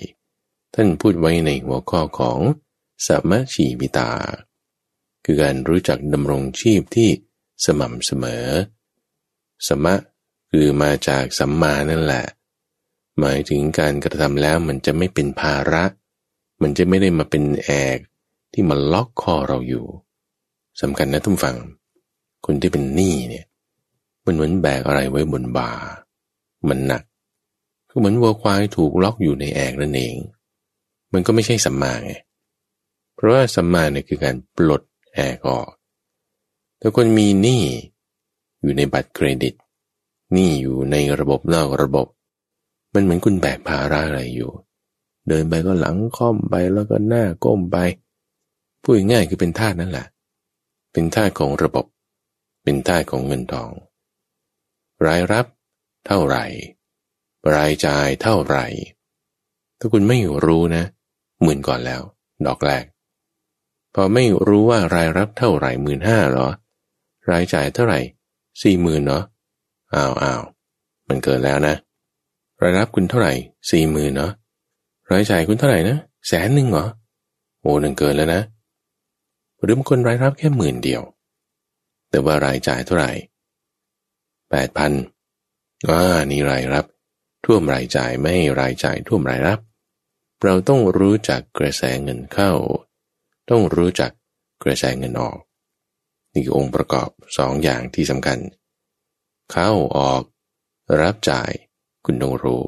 [0.73, 2.39] ท่านพูดไว้ในหัวข้อของ
[3.07, 4.11] สัมชีวิตา
[5.25, 7.09] คือการรู้จักดำรงชีพที่
[7.65, 8.47] สม่ำเสมอ
[9.67, 9.95] สมะ
[10.55, 12.25] คือมาจากสัมมานั่นแหละ
[13.19, 15.83] หมายถึงการกระทำแล้วมันจะไม่เป็นภาระ
[16.61, 17.97] มันจะไม่ได้มาเป็นแอก
[18.53, 19.85] ที่มาล็อกคอเราอยู่
[20.81, 21.57] สำคัญนะทุกฝัง
[22.45, 23.45] คนที่เป็นหนี้เนี่ย
[24.25, 25.71] มันเหมือนแบกอะไรไว้บนบ่า
[26.69, 27.03] มันหนัก
[27.89, 30.15] ก็เหมือนวัวควายถูกล็อกอยู่ในแอกนั่นเอง
[31.13, 32.13] มันก็ไม่ใช่สัมมาไง
[33.15, 34.81] เพราะว่าสัมมาเนี่ยคือการปลด
[35.13, 35.69] แอกออก
[36.81, 37.63] ถ้าคนมีหนี้
[38.61, 39.53] อยู่ในบัตรเครดิต
[40.35, 42.07] นี้อยู่ในระบบนอกระบบ
[42.93, 44.51] มันเหมือนคุณแบกภาระอะไรอยู่
[45.27, 47.77] เดินไปก็หลังค่อมไปแล้วก็หน้าก้มไป
[48.83, 50.07] พูดง่ายคือเป็นท่านั่นแหละ
[50.93, 51.85] เป็นท่าของระบบ
[52.63, 53.71] เป็นท่าของเงินทอง
[55.05, 55.45] รายรับ
[56.07, 56.45] เท่าไหร่
[57.55, 58.65] รายจ่ายเท่าไหร่
[59.79, 60.83] ถ้าคุณไม่รู้นะ
[61.41, 62.01] หมื่นก่อนแล้ว
[62.45, 62.85] ดอกแรก
[63.93, 66.47] พอไม่รู้ว่ารายรับเท่าไหร่หมื่นห้าหรอ
[67.31, 67.99] รายจ่ายเท่าไหร่
[68.61, 69.23] สี่หมื่นเนาะ
[69.95, 70.41] อ้าวอ้าว
[71.07, 71.75] มันเกินแล้วนะ
[72.61, 73.33] รายรับคุณเท่าไหร่
[73.71, 74.31] สี่หมื่นเนาะ
[75.11, 76.85] รายจ่ายคุณเท่าไหร่นะแสนหนึ่งเหรอ
[77.61, 78.41] โอ้หนึ่งเกินแล้วนะ
[79.61, 81.01] หรือบางคนรายรับแค่หมื่นเดียว
[82.09, 83.11] แต่ว่ารายจ่ายเท่าไหร่
[84.49, 84.91] แปดพัน
[85.89, 85.99] อ่า
[86.31, 86.85] นี่รายรับ
[87.45, 89.59] ท่วมรายจ่ายไม่ให้รายจ่ายท่วมรายรับ
[90.43, 92.51] เราต้องรู้จักกระแสเงินเข้า
[93.49, 94.11] ต้องรู้จัก
[94.63, 95.39] กระแสเงินออก
[96.33, 98.39] นี่คือองค์ประกอบสองอย่างที่สำคัญ
[99.51, 100.23] เข้าออก
[101.01, 101.51] รับจ่าย
[102.05, 102.63] คุณต้องรู้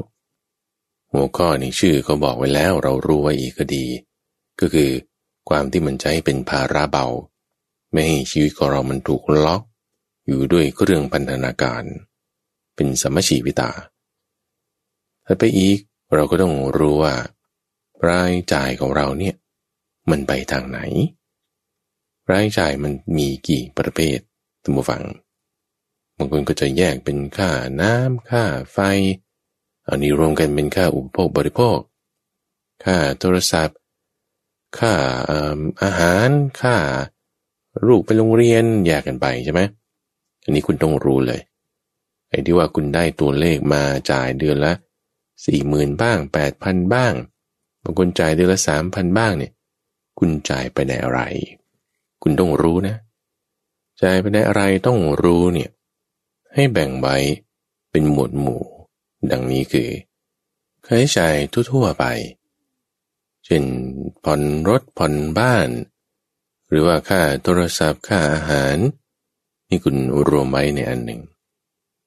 [1.12, 3.86] หัวข้อนี้ชื่อเขาบอกไว้แล้วเรารู้ไว้อีกก็ดี
[4.60, 4.92] ก็คือ
[5.50, 7.08] ความที่มันจะให้เป็นภาระเบา
[7.92, 9.62] ไม่ให้ชีวิตของเรามันถูกล็อก
[10.28, 11.84] อยู่ด้วยเครื่องพันธนาการ
[12.76, 13.72] เป็นสมชีวิตา
[15.26, 15.78] ถ้าไปอีก
[16.14, 17.16] เราก็ต้องรู้ว่า
[18.08, 19.36] รายจ่ายของเราเนี่ย
[20.10, 20.80] มันไปทางไหน
[22.32, 24.20] รายจ่ายมันมีกี่ประเภท
[24.64, 25.04] ตัมฟัง
[26.18, 27.52] บางคนก็จะแยกเป็นค่า
[27.82, 28.80] น้ำค่าไฟ
[29.88, 31.78] อันนี้รวมกันเป็นค่าอุปโภคบริโภค
[32.84, 33.78] ค่าโทรศัพท์
[34.80, 34.94] ค่า
[35.84, 36.30] อาหาร
[36.62, 36.78] ค่า
[37.88, 39.62] ลูกไปโรงเรียนแยกกันไปใช่ไหม
[40.44, 41.42] อันนี้คุณต้องรู้เลย
[42.30, 44.74] ไอ้ที่ว่าคุณได้ตัวเลขมาจ่ายเดือนละ
[45.46, 47.14] สี่หมื่นบ้างแปดพันบ้าง
[47.84, 49.52] บางคนจ่ายเดือนละสามพันบ้างเนี่ย
[50.20, 51.22] คุณจ่ายไปในอะไร
[52.22, 52.96] คุณต้องรู้นะ
[54.02, 55.70] จ่ายไปในอะไรต้องรู้เนี่ย
[56.56, 57.18] ให้แบ่งไว้
[57.92, 58.64] เป็นหมวดหมู่
[59.32, 59.90] ดังนี้คือ
[60.86, 61.36] ค่าใช้จ่าย
[61.72, 62.06] ทั่วๆไป
[63.46, 63.64] เช่น
[64.24, 65.70] ผ่อนรถผ่อนบ้าน
[66.70, 68.78] หรือว่าค่าโทรศัพท์ค่าอาหาร
[69.70, 69.96] นี่คุณ
[70.28, 71.22] รวมไว้ในอันหนึ่ง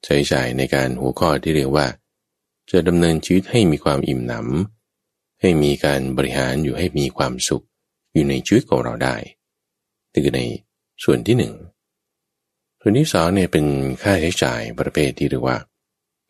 [0.04, 1.86] ใช้จ่ายในการหัวข้อที่เรียกว่า
[2.70, 7.64] จะดำเนินชีวิตให้มีความอิ่มหนำให้มีการบริหารอยู่ให้มีความสุข
[8.12, 9.16] อยู่ในชีวิตของเราได้
[10.12, 10.42] นี่คือใน
[11.04, 11.52] ส่วนที่หนึ่ง
[12.80, 13.66] ส่วนที่สองเนี่ยเป็น
[14.02, 15.58] ค่าใช้จ่ายประเภทที่เรียกว่า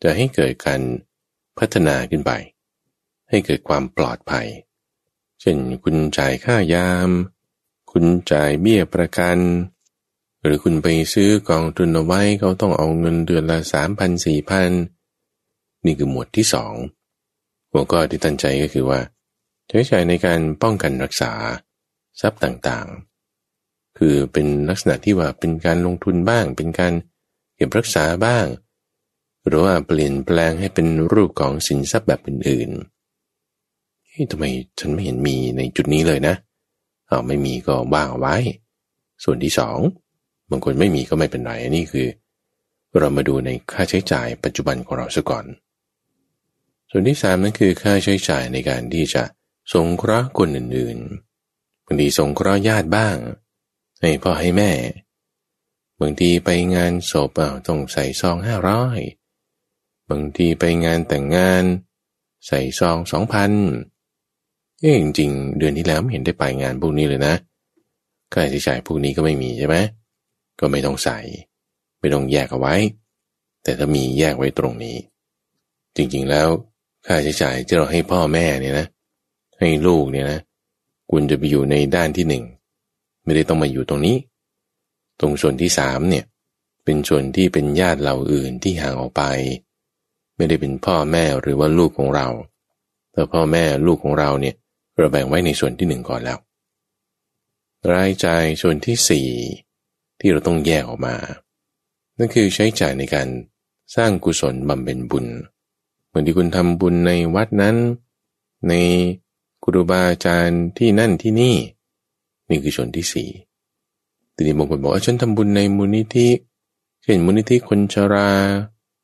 [0.03, 0.81] จะให้เกิดการ
[1.57, 2.31] พัฒนาขึ้นไป
[3.29, 4.47] ให้เกิดความปลอดภัย
[5.41, 7.09] เช่นคุณจ่ายค่ายาม
[7.91, 9.37] คุณจ่ายเบี้ยประกัน
[10.43, 14.71] หรือคุณไปซื้อกองทุนเอาไว้เขาต้องเอาเงินเดือนละสามพันสี่พัน
[15.85, 16.73] นี่คือหมวดที่สอง
[17.71, 18.99] หัวข้อที่ตั้งใจก็คือว่า
[19.67, 21.31] ใช้ใช้ในการป้องกันรักษา
[22.21, 23.08] ทรัพย์ต่างๆ
[23.99, 26.93] คือเป็นลักษณะที่ว่าเป็นการลงทุนบ้าง เป็นการ
[27.55, 28.45] เก็บรักษาบ้าง
[29.45, 34.45] หรือว่าเปลี่ยนแปลงให้เป็นรูปของสินทรัพย์แบบอื่นๆทำไม
[34.79, 36.35] ฉันไม่เห็นมีในจุดนี้เลยนะ
[37.07, 38.35] เอาไม่มีก็ว่างเอาไว้
[39.23, 39.77] ส่วนที่สอง
[40.49, 42.07] บางคนไม่มีก็ไม่เป็นไรอันนี้คือ
[42.97, 45.45] เรามาดูในค่าใช้จ่ายปัจจุบันของเราซะก่อน
[46.89, 49.23] ส่วนที่สามนั่นคือค่าใช้จ่ายในการที่จะ
[49.73, 53.15] สงเคราะห์คนอื่นๆบางทีสงเคราะห์ญาติบ้าง
[54.01, 54.71] ให้พ่อให้แม่
[56.01, 57.31] บางทีไปงานศพ
[57.67, 58.99] ต้องใส่ซองห้าร้อย
[60.09, 61.63] บางทีไปงานแต่งงาน
[62.47, 63.51] ใส่ซองสองพัน
[64.79, 67.35] เอ้จริงๆเดือนที่แล้วไม่เห็นได้ไปงานพวกนี้เลยนะ
[68.33, 69.75] ค่าใช้จ่ายพวกนี้ก็ไม่มีใช่ไหม
[70.59, 71.19] ก็ไม่ต้องใส่
[71.99, 72.75] ไม่ต้องแยกเอาไว้
[73.63, 74.97] แต่ถ้ามีแยกไว้ตรงนี้
[75.95, 76.47] จริงๆแล้ว
[77.05, 78.87] ค่าใช้จ่ายที่เราให้พ่อแม่เนี่ยนะ
[79.59, 80.39] ให้ลูกเนี่ยนะ
[81.11, 82.43] คุณจะไปอยู่ในด้านที่หนึ่ง
[83.29, 84.17] ไม่ได้ต้องมาอยู่ตรงนี้
[85.19, 86.25] ตรงส่วนที่สามเนี่ย
[86.85, 89.23] เป็นส่วนที่เป็นญาติเราอื่นที่ห่างออกไป
[90.35, 92.27] ไม่ได้เป็นพ่อแม่หรือว่าลูกของเรา
[93.11, 94.55] แต่พ่อแม่ลูกของเราเนี่ย
[94.97, 96.37] เราแบ่งไว้ในส่วนที่หนึ่งก่อนแล้ว
[97.91, 99.27] รายจ่ายส่วนที่สี่
[100.19, 101.15] ที่เราต้องแยกออกมา
[102.17, 103.27] นั่นคือใช้จ่ายในการ
[103.95, 105.25] สร้างกุศลบำเพ็ญบุญ
[106.07, 107.75] เหมือนที่คุณทำบุญในวัดนั้น
[108.67, 108.73] ใน
[109.63, 111.55] ครูบาอาจารย์ที่นั่นที่นี่
[112.49, 113.29] นี่คือชนที่สี่
[114.35, 116.27] ทีนี้บางคนบอกว่าฉันทำบุญในมูลนิธิ
[117.03, 118.29] เช่นมูลนิธิคนชรา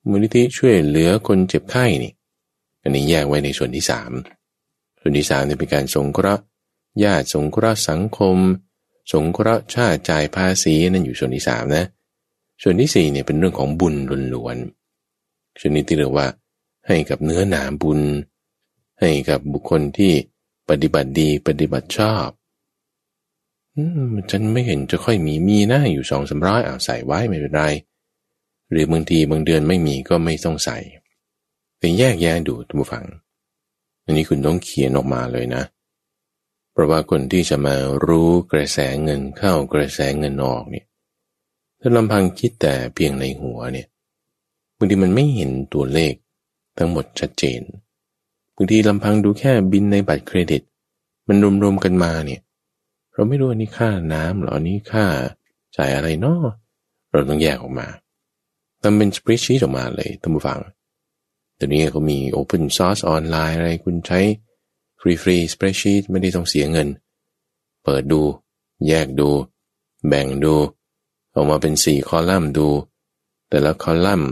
[0.10, 2.12] มูลนิธิช่วยเหลือคนเจ็บไข้นี่
[2.81, 4.12] อันนี้แยกไว้ในส่วนที่สาม
[4.99, 6.43] ส่วนที่สามนี่เป็นการสงเคราะห์
[7.03, 8.38] ญาติสงเคราะห์สังคม
[9.12, 11.86] สงเคราะห์ชาติจ่ายภาษีนั่นอยู่ส่วนที่สามนะ
[12.62, 13.95] ส่วนที่สี่เนี่ยเป็นเรื่องของบุญ
[14.34, 16.27] ล้วนๆชนิดที่เรียกว่า
[16.88, 18.01] ให้กับเนื้อหนาบุญ
[18.99, 20.13] ให้กับบุคคลที่
[20.69, 22.27] ปฏิบัติดีปฏิบัติชอบ
[24.32, 27.64] ฉันไม่เห็นจะค่อยมีมีนะอยู่สองสามร้อยเอาใส่ไว้ไม่เป็นไร
[28.70, 30.78] หรือบางทีบางเดือนไม่มีก็ไม่ต้องใส่
[31.80, 33.06] แต่แยกแยะดูทุกฝัง
[34.04, 35.64] อันนี้คุณต้องเขียนออกมาเลยนะ
[36.72, 40.86] เพราะว่าคนที่จะมารู้กระแสเงินเข้ากระแสเงินออกเนี่ย
[41.80, 43.88] ถ้าลำพังคิดแต่เพียงในหัวเนี่ย
[44.78, 46.14] บางทีมันไม่เห็นตัวเลข
[46.78, 47.62] ทั้งหมดชัดเจน
[48.56, 50.62] บางทีลำพังดูแค่บินในบัตรเครดิต
[51.28, 52.42] มันรวมๆกันมาเนี่ย
[53.15, 55.06] เราไม่รู้อันนี้ค่าน้ำหรออันนี้ค่า
[55.78, 56.41] จ่ายอะไรเนาะ
[57.12, 57.88] เราต้องแยกออกมา
[58.82, 60.60] ทำเป็นสเปรดชีตออกมาเลยท่านผู้ฟัง
[61.60, 64.19] ตอนนี้เขามี Open Source ออนไลน์อะไรคุณใช้
[64.99, 66.88] ฟรีฟรีสเปรดชีตไม่ได้ต้องเสียเงิน
[67.84, 68.21] เปิดดู
[68.88, 69.30] แยกดู
[70.08, 70.56] แบ่งดู
[71.34, 72.67] ออกมาเป็นสี่คอลัมน์ดู
[73.49, 74.32] แต่ละคอลัมน์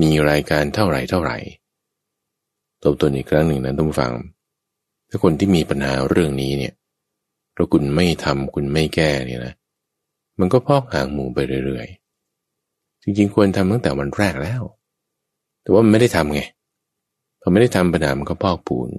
[0.00, 1.36] มีรายการเท่าไหร่เท่าไหร่
[2.82, 4.12] ตบตัวอีกครั้งหนึ่งนะท่านผู้ฟัง
[5.08, 6.74] ถ้าคนที่มีปัญหาเรื่องนี้เนี่ย
[7.54, 9.54] เราคุณไม่ทำคุณไม่แก้เนี่ยนะ
[10.38, 14.62] มันก็พอกหางหมูไปเรื่อยๆ จริงๆ ควรทำตั้งแต่วันแรกแล้ว
[15.62, 16.42] แต่ว่ามันไม่ได้ทำไง
[17.40, 18.90] พอไม่ได้ทำปัญหามันก็พอกปูน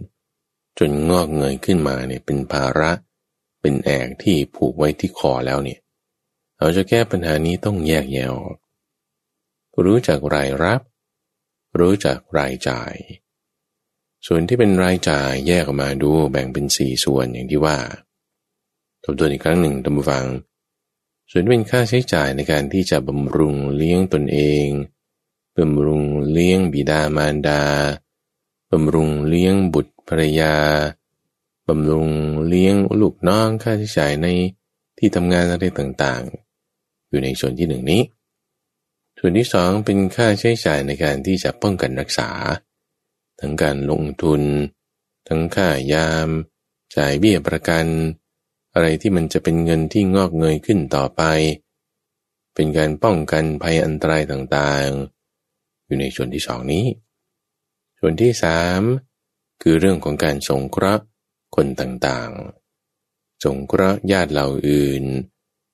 [0.80, 2.92] จนงอกเงยขึ้นมาเนี่ยเป็นภาระ
[3.62, 5.80] เป็นแอกที่ผูกไว้ที่คอแล้วเนี่ย
[6.58, 8.56] เราจะแก้ปัญหานี้ต้องแยกแยะออก
[9.86, 10.82] รู้จักรายรับ
[11.80, 12.94] รู้จักรายจ่าย
[14.28, 17.78] ส่วนที่เป็นรายจ่ายแยกออกมาดูแบ่งเป็นสี่ส่วนอย่างที่ว่า
[19.04, 20.26] ทบทวนอีกครั้งหนึ่งท่านผู้ฟัง
[21.32, 24.68] ส่วนเป็นค่าใช้จ่ายในการที่จะบำรุงเลี้ยงตนเอง
[25.58, 27.64] บำรุงเลี้ยงบิดามารดา
[28.72, 30.56] บำรุงเลี้ยงบุตรภรรยา
[31.68, 32.10] บำรุง
[32.48, 34.28] เลี้ยงลูกน้องค่าใช้จ่ายใน
[34.98, 38.02] ที่ทำงานอะไรต่างๆ อยู่ในส่วนที่หนึ่งนี้
[39.20, 42.30] ส่วนที่สองเป็นค่าใช้จ่ายในการที่จะป้องกันรักษา
[43.40, 44.42] ทั้งการลงทุน
[45.28, 46.28] ทั้งค่ายาม
[46.96, 47.86] จ่ายเบี้ยประกัน
[48.74, 51.22] อะไรที่มันจะเป็นเงินที่งอกเงยขึ้นต่อไป
[52.56, 56.86] เป็นการป้องกันภัยอันตรายต่างๆ อยู่ในส่วนที่สองนี้
[58.00, 58.82] ส่วนที่สาม
[59.62, 61.04] คือเรื่องของการสงเคราะห์
[61.56, 65.04] คนต่างๆ สงเคราะห์ญาติเหล่าอื่น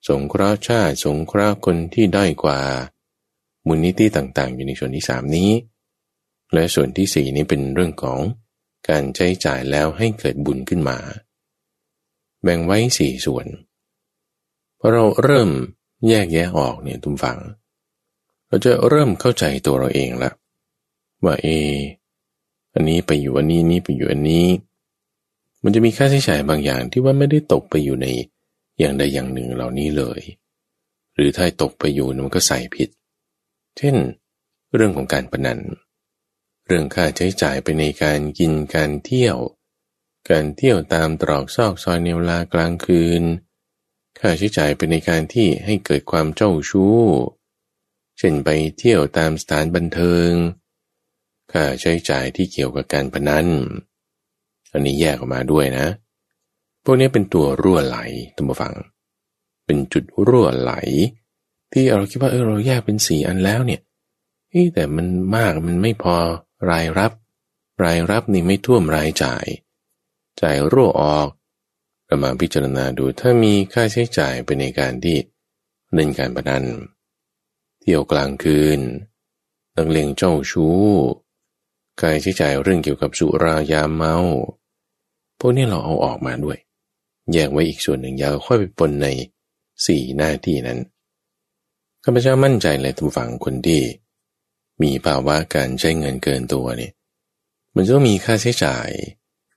[0.07, 2.62] สงเคราะห์ชาติ สงเคราะห์คนที่ด้อยกว่า
[3.67, 5.51] มูลนิธิต่างๆ อยู่ในส่วนที่สามนี้
[6.53, 8.19] และส่วนที่สี่นี้เป็นเรื่องของ
[8.89, 10.97] การใช้จ่ายแล้วให้เกิดบุญขึ้นมา
[12.43, 13.45] แบ่งไว้สี่ส่วน
[14.80, 15.49] พอเราเริ่ม
[16.08, 17.39] แยกแยะออกเนี่ยทุกฝัง
[18.47, 20.32] เราจะเริ่มเข้าใจตัวเราเองละ
[21.23, 21.47] ว่าเอ
[22.73, 24.45] อันนี้ไปอยู่อันนี้นี้ไปอยู่อันนี้
[25.63, 28.08] มันจะมีค่าใช้จ่ายบางอย่างที่ว่าไม่ได้ตกไปอยู่ใน
[28.80, 30.21] อย่างใดอย่างหนึ่งเหล่านี้เลย
[31.15, 32.89] หรือถ้าตกไปอยู่มันก็ใส่ผิด
[33.78, 33.95] เช่น
[34.75, 35.60] เรื่องของการปนัน
[36.67, 39.38] เรื่องค่าใช้จ่ายไปในการกินการเที่ยว
[40.29, 43.23] การเที่ยวตามตรอกซอกซอยในเวลากลางคืน
[44.19, 46.99] ค่าใช้จ่ายเป็นในการที่ให้เกิดความเจ้าชู้
[48.17, 50.31] เช่นไปเที่ยวตามสถานบันเทิง
[51.51, 53.47] ค่าใช้จ่ายที่เกี่ยวกับการพนัน
[54.71, 55.87] อันนี้แยกออกมาด้วยนะ
[56.83, 57.97] พวกนี้เป็นตัวรั่วไหล
[58.35, 58.73] ตัมฟัง
[59.65, 60.73] เป็นจุดรั่วไหล
[61.71, 63.81] ที่เราคิดว่าเออเราแยกเป็นสี่อันแล้วเนี่ย
[64.73, 66.15] แต่มันมากมันไม่พอ
[66.69, 67.11] รายรับ
[67.83, 69.45] รายรับนี่ไม่ท่วมรายจ่าย
[70.41, 71.28] จ่ายรั่วออก
[72.06, 75.17] เรามาพิจารณาดูถ้ามีค่าใช้จ่ายไปในการที่
[75.93, 76.63] เล่นการพนัน
[77.80, 78.80] เที่ยวกลางคืน
[79.75, 80.80] นักเลงเจ้าชู้
[82.02, 84.15] การใช้จ่ายเรื่องเกี่ยวกับสุรายาเมา
[85.39, 86.58] พวกนี้เราเอาออกมาด้วย
[87.34, 89.08] แยกไว้อีกส่วนหนึ่งยาวค่อยไปปนใน
[89.86, 90.80] สี่หน้าที่นั้น
[92.04, 93.82] ข้าพเจ้ามั่นใจเลยทุกฝั่งคนที่
[94.82, 96.93] มีภาวะการใช้เงินเกินตัวเนี่ย
[97.75, 98.89] มันจะต้องมีค่าใช้จ่าย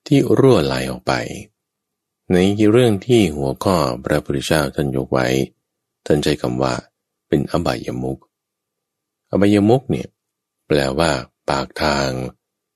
[0.07, 1.13] ที่รั่วไหลออกไป
[2.33, 2.37] ใน
[2.71, 5.27] เรื่องที่หัวข้อพระพุทธเจ้าท่านยกไว้
[6.07, 6.75] ท่านใช้คำว่า
[7.29, 8.19] เป็นอบายมุก
[9.31, 10.09] อบายมุกเนี่ย
[10.67, 11.11] แปลว่า
[11.49, 12.09] ปากทาง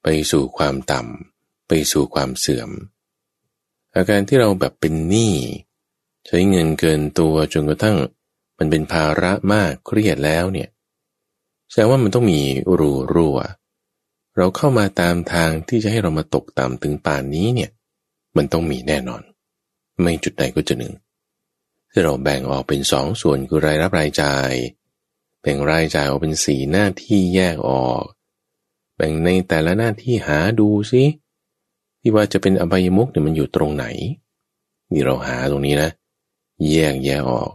[0.03, 2.71] ไปสู่ความต่ำไปสู่ความเสื่อม
[3.95, 5.35] อาการที่เราแบบเป็นหนี้
[6.27, 7.97] ใช้เงินเกินตัวจนกระทั่ง
[8.59, 10.69] มันเป็นภาระมากเครียดแล้วเนี่ย
[11.71, 12.43] แสดงว่ามันต้องมี
[12.79, 13.39] รูรั่ว
[14.37, 17.71] เราเข้ามาตามทางที่จะให้เรามาตกต่ำถึงป่านนี้เนี่ย
[18.37, 19.23] มันต้องมีแน่นอน
[20.03, 20.95] ไม่จุดใดก็จะหนึ่ง
[21.91, 24.53] ที่เราแบ่งออกเป็นสองส่วนคือรายรับรายจ่าย
[25.41, 28.03] แบ่งรายจ่ายออกเป็นสีหน้าที่แยกออก
[28.97, 31.05] แบ่งในแต่ละหน้าที่หาดูซิ
[32.01, 33.87] ที่ว่าจะเป็นอบายมุกเนี่ยมันอยู่ตรงไหน
[34.93, 35.91] นี่เราหาตรงนี้นะ
[36.71, 37.51] แยกแยกออก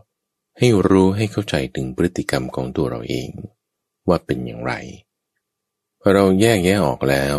[0.58, 3.30] ให้รู้ให้เข้าใจถึงพฤติกรรมของตัวเราเอง
[4.08, 4.74] ว่าเป็นอย่างไร
[6.14, 7.38] เราแยกแยะออกแล้ว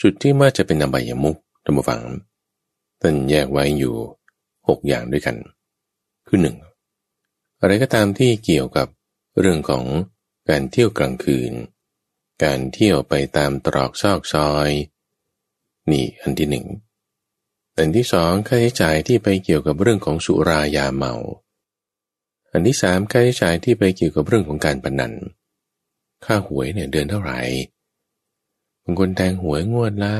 [0.00, 2.02] จุดที่ว่าจะเป็นอบายมุกท่านผู้ฟัง
[3.00, 3.94] ท่านแยกไว้อยู่
[4.68, 5.36] หกอย่างด้วยกัน
[6.26, 6.56] คือหนึ่ง
[7.60, 8.88] อะไรก็ตามที่เกี่ยวกับ
[9.40, 9.84] เรื่องของ
[10.48, 11.52] การเที่ยวกลางคืน
[12.44, 14.70] การเที่ยวไปตามตรอกซอกซอย
[15.90, 16.66] นี่อันที่หนึ่ง
[17.76, 21.14] อันที่สองค่าใช้จ่ายที่ไปเกี่ยวกับเรื่องของสุรายาเมา
[22.50, 25.12] อันที่สามค่าใช้จ่ายที่ไปเกี่ยวกับเรื่องของการพนัน
[26.24, 27.40] ค่าหวยเนี่ยเดือนเท่าไหร่
[28.84, 30.14] บางคนแทงหวยงวดละ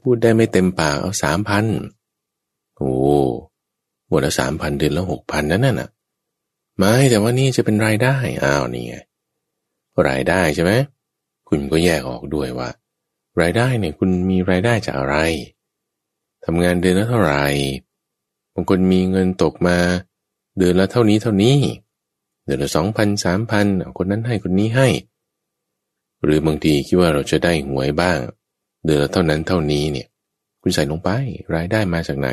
[0.00, 1.64] พูดได้ไม่เต็มปากเอาสามพัน
[2.76, 2.90] โอ้
[4.08, 5.90] งวดละสามพันเดือนละหกพันนั่นน่ะ
[6.76, 8.96] ไม่แต่ว่านี่จะเป็นรายได้อ้าวนี่ไง
[10.08, 10.72] รายได้ใช่ไหม
[11.48, 12.68] คุณก็แยกออกด้วยว่า
[13.40, 15.16] รายได้เนี่ยคุณมีรายได้จากอะไร
[16.44, 17.44] ทำงานเดือนละเท่าไหร่
[18.54, 19.76] บางคนมีเงินตกมา
[20.58, 21.56] เดือนละเท่านี้เท่านี้
[22.44, 23.66] เดือนละสองพันสามพัน
[23.98, 24.88] คนนั้นให้คนนี้ให้
[26.24, 28.18] หรือบางทีคิดว่าเราจะได้หวยบ้าง
[28.84, 30.08] เดือนละเท่านั้นเท่านี้เนี่ย
[30.62, 31.10] คุณใส่ลงไป
[31.54, 32.28] รายได้มาจากไหน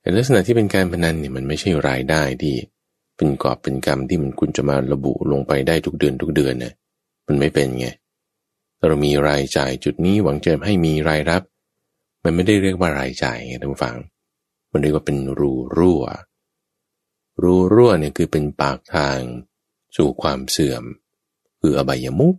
[0.00, 2.54] แต่ลักษณะที่เป็นการพนันเนี่ยมันไม่ใช่รายได้ที่
[3.16, 6.74] เป็นกอบเป็นกรรมที่มันคุณจะมาระบุลงไปได้ทุกเดือนทุกเดือนเนี่ย
[7.26, 7.88] มันไม่เป็นไง
[8.88, 11.42] เรามีรายจ่ายจุดนี้หวังจะให้มีรายรับ
[12.24, 13.96] มันไม่ได้เรียกว่ารายจ่ายไงท่านผู้ฟัง
[14.72, 16.04] มันเรียกว่าเป็นรูรั่ว
[17.42, 19.20] รูรั่วเนี่ยคือเป็นปากทาง
[19.96, 20.84] สู่ความเสื่อม
[21.66, 22.34] คืออบายมุก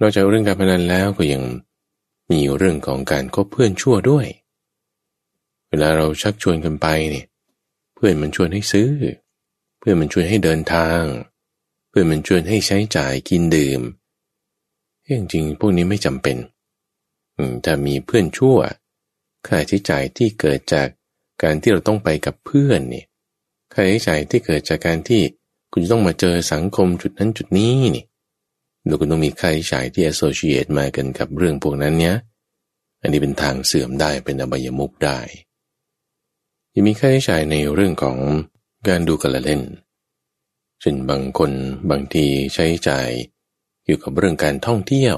[0.00, 1.42] นอกจากเรื่องการพนันแล้วก็ยัง
[2.30, 4.26] มีเรื่องของการคบเพื่อนชั่วด้วย
[5.68, 7.26] เวลาเราชักชวนกันไปเนี่ย
[7.94, 8.90] เพื่อนมันชวนให้ซื้อ
[9.78, 11.02] เพื่อนมันชวนให้เดินทาง
[11.88, 13.80] เพื่อนมันชวนให้ใช้จ่ายกินดื่ม
[15.04, 16.36] เจริงๆพวกนี้ไม่จำเป็น
[17.64, 18.58] ถ้ามีเพื่อนชั่ว
[19.46, 20.88] ค่าใช้จ่ายที่เกิดจาก
[21.42, 23.06] การที่เราต้องไปกับเพื่อนเนี่ย
[23.72, 25.22] ค่าใช้จ่ายที่เกิดจากการที่
[25.72, 28.07] คุณต้องมาเจอสังคมจุดนั้นจุดนี้นี่
[28.88, 32.16] เราก็ต้องมีค่าใช้จ่ายที่ associate มากันกับเรื่องพวกนั้นเนี้ย
[33.02, 35.18] อันนี้เป็นทางเสื่อมได้เป็นอบายมุกได้
[36.74, 38.18] ยังมีค่าใช้จ่ายในเรื่องของ
[38.88, 39.62] การดูกันละเล่น
[40.80, 41.50] เช่นบางคน
[41.90, 43.08] บางทีใช้จ่าย
[43.84, 45.16] เกี่ยวกับเรื่องการท่องเที่ยว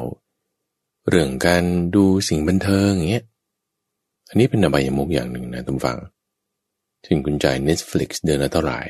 [1.08, 3.24] เรื่องการดูสิ่งบันเทิงอย่างเงี้ย
[4.28, 5.98] อันนี้เป็นอบายมุกอย่างหนึ่งนะทุกฝัง
[7.02, 8.80] เช่นคุณจ่าย Netflix เดือนละเท่าไหร่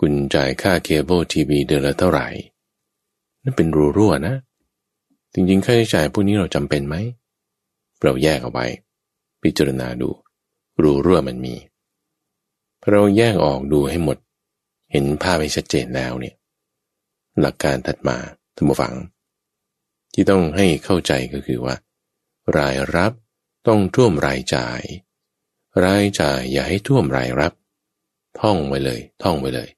[0.00, 2.28] คุณจ่ายค่าเคเบิลทีวีเดือนละเท่าไหร่
[3.46, 4.34] นั่นเป็นรูรั่วนะ
[5.34, 6.96] จริงๆค่าใช้จ่ายพวกนี้เราจำเป็นไหม
[8.02, 8.66] เราแยกเอาไว้
[9.42, 10.08] พิจารณาดู
[10.82, 11.54] รูรั่วมันมี
[12.90, 14.18] เราแยกออกดูให้หมด
[14.92, 16.34] เห็นภาพให้ชัดเจนแล้วเนี่ย
[17.40, 18.16] หลักการถัดมา
[18.54, 18.94] ท่านผู้ฟัง
[20.12, 21.74] ที่ต้องให้เข้าใจก็คือว่า
[22.58, 23.12] รายรับ
[23.68, 24.80] ต้องท่วมรายจ่าย
[25.84, 27.52] รายจ่ายอย่าให้ท่วมรายรับ
[28.40, 29.68] ท่องไว้เลย ท่องไว้เลย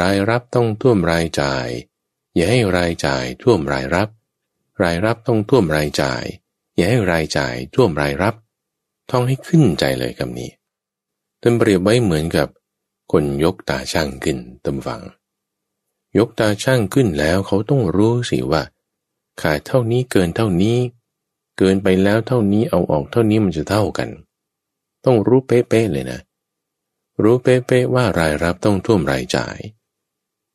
[0.00, 1.68] รายรับต้องท่วมรายจ่าย
[2.36, 4.08] อย่าให้รายจ่ายท่วมรายรับ
[4.82, 6.24] รายรับต้องท่วมรายจ่าย
[6.76, 8.34] อย่าให้รายจ่ายท่วมรายรับ
[9.10, 10.50] ท่องให้ขึ้นใจเลยคำนี้
[11.42, 12.48] ต้นเปรียบไว้เหมือนกับ
[13.12, 15.02] คนยกตาช่างขึ้นตำฟัง
[16.18, 18.62] ยกตาช่างขึ้นแล้วเขาต้องรู้สิว่า
[19.42, 20.78] ขาดเท่านี้เกินเท่านี้
[21.58, 24.08] เกินไปแล้วเท่านี้เอาออกเท่านี้มันจะเท่ากัน
[25.04, 26.20] ต้องรู้เป๊ะๆเลยนะ
[27.22, 29.58] รู้เป๊ะๆว่ารายรับต้องท่วมรายจ่าย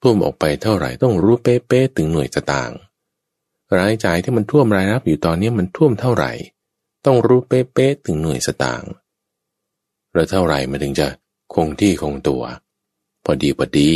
[0.02, 2.78] ท่วมออกไปเท่าไหร่ต้องรู้เป๊ะๆถึงหน่วยสตางค์
[3.78, 6.32] รายจ่ายที่มันท่วมรายรับอยู่ตอนนี้มันท่วมเท่าไหร่
[7.06, 8.92] ต้องรู้เป๊ะๆถึงหน่วยสตางค์
[10.14, 11.08] แล้วเท่าไหร่มันถึงจะ
[11.54, 12.44] คงที่คงตัว
[13.24, 13.92] พอดีพอดี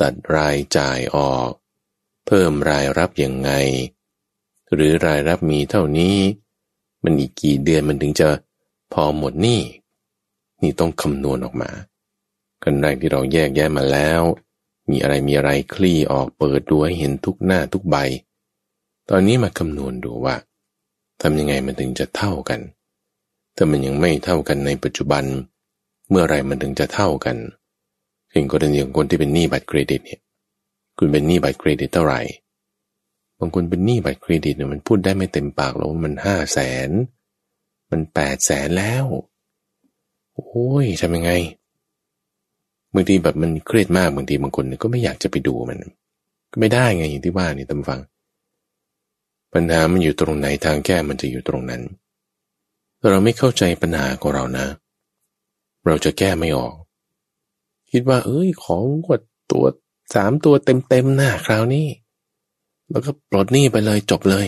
[0.00, 1.50] ตัดรายจ่ายออก
[2.26, 3.50] เพิ่มรายรับยังไง
[4.74, 6.16] หรือรายรับมีเท่านี้
[7.04, 8.28] มันอีกกี่เดือนมันถึงจะ
[8.92, 9.60] พอหมดหนี้
[10.62, 11.70] นี่ต้องคำนวณออกมา
[12.62, 14.22] กันแรกที่เราแยกแยะมาแล้ว
[14.92, 17.96] มีอะไรมีอะไรคลี่ออกเปิดดูให้เห็นทุกหน้าทุกใบ
[19.10, 20.36] ตอนนี้มาคำนวณดูว่า
[21.22, 22.60] ทำยังไงมันถึงจะเท่ากัน
[23.56, 25.24] ถ้ามันยังไม่เท่ากันในปัจจุบัน
[26.10, 27.36] เมื่อไรมันถึงจะเท่ากัน
[28.30, 30.20] เช่นกรณีของคนที่เป็นหนี้บัตรเครดิตเนี่ย
[30.98, 32.20] คุณเป็นหนี้บัตรเครดิตเท่าไหร่
[33.38, 36.90] บางคนเป็นหนี้บัตรเครดิตเนี่ยมันพูดได้ไม่เต็มปากหรอกว่ามันห้าแสน
[37.90, 39.04] มันแปดแสนแล้ว
[40.34, 41.32] โอ้ยทำยังไง
[42.94, 45.78] บางทีแบบมันเครียดมากบางทีบางคนก็ไม่อยากจะไปดูมัน
[46.52, 48.00] ก็ไม่ได้ไงอย่างที่ว่านี่ท่านผู้ฟัง
[49.52, 51.82] ปัญหามันอยู่ตรงไหนทางแก้มันจะอยู่ตรงนั้น
[53.10, 54.66] เราไม่เข้าใจปัญหาของเรานะ
[55.86, 56.74] เราจะแก้ไม่ออก
[57.90, 59.20] คิดว่า เอ้ย ของกด
[59.52, 59.66] ตัว
[60.14, 61.86] สามตัวเต็มๆหน้าคราวนี้
[62.90, 64.46] แล้วก็ปลดหนี้ไปเลยจบเลย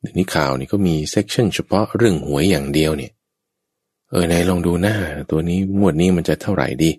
[0.00, 3.12] เดี๋ยวนี้ข่าวนี่ก็มีเซกชันเฉพาะเรื่องหวยอย่างเดียวเนี่ย
[4.08, 4.96] เออไหนลองดูหน้า
[5.30, 6.90] ตัวนี้งวดนี้มันจะเท่าไหร่ดี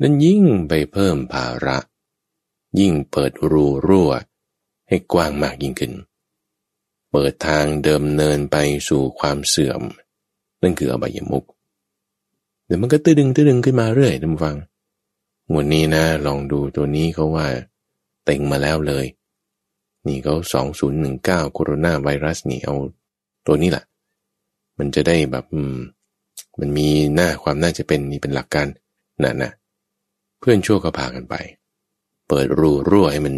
[0.00, 1.78] นั่นยิ่งไปเพิ่มภาระ
[2.78, 4.10] ยิ่งเปิดรูรั่ว
[4.88, 5.92] ให้กว้างมากยิ่งขึ้น
[7.10, 8.56] เปิดทางเดิมเนินไป
[8.88, 9.82] สู่ความเสื่อม
[10.62, 11.44] นั่นคืออบายมุก
[12.66, 14.56] เดี๋ยวมันก็ตื้ดึงตื้ดึงขึ้นมาเรื่อยท่านฟัง
[15.50, 17.46] งวดนี้นะ ลองดูตัวนี้เขาว่า
[18.24, 19.06] เต็งมาแล้วเลย
[20.06, 22.74] นี่เขาสองศูนย์หนึ่งเก้าโคโรนาไวรัสนี่เอา
[23.46, 23.84] ตัวนี้แหละ
[24.78, 25.44] มันจะได้แบบ
[25.76, 25.78] ม
[26.60, 28.66] มันมีหน้าความน่าจะเป็นนี่เป็นหลักการ
[29.22, 29.50] น่ะนะ
[30.42, 31.34] เพื่อนชั่วก็พากันไป
[32.28, 33.34] เปิดรูรั่วให้มัน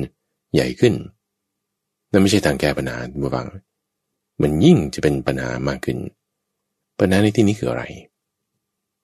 [0.55, 0.94] ใหญ่ขึ้น
[2.11, 3.46] นั่นไม่ใช่ทางแก้ปัญหาบวัง
[4.42, 5.98] มันยิ่งจะเป็นปัญหามากขึ้น
[6.98, 7.84] ปัญหาในที่นี้คืออะไร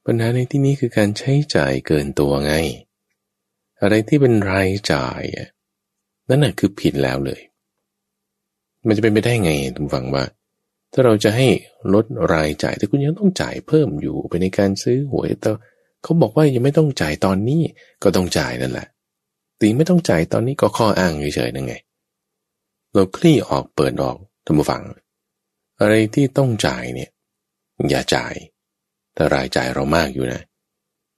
[0.07, 2.53] ปัญหาในที่นี้คือการใช้จ่ายเกินตัวไง
[3.83, 5.23] อะไรที่เป็นรายจ่าย
[6.29, 7.41] นั่นแหะคือผิดแล้วเลย
[8.87, 10.25] มันจะเป็นไปได้ไงทุกฝังว่า
[10.93, 11.47] ถ้าเราจะให้
[11.95, 15.53] ลดรายจ่ายแต่คุณยังต้องจ่ายเพิ่มอยู่ไปในการซื้อหวยต่อ
[16.03, 17.63] เขาบอกว่ายังไม่ต้องจ่ายตอนนี้
[18.03, 18.87] ก็ต้องจ่ายนั่นแหละ
[19.61, 21.75] ตีไม่ต้องจ่ายตอนนี้ก็ข้ออ้างเฉยๆนั่นไง
[22.93, 24.85] เราคลี่ออกเปิดออกทุกฝัง
[25.81, 27.11] อะไรที่ต้องจ่ายเนี่ย
[27.91, 28.35] อย่าจ่าย
[29.15, 30.43] แต่รายจ่ายเรามากอยู่นะ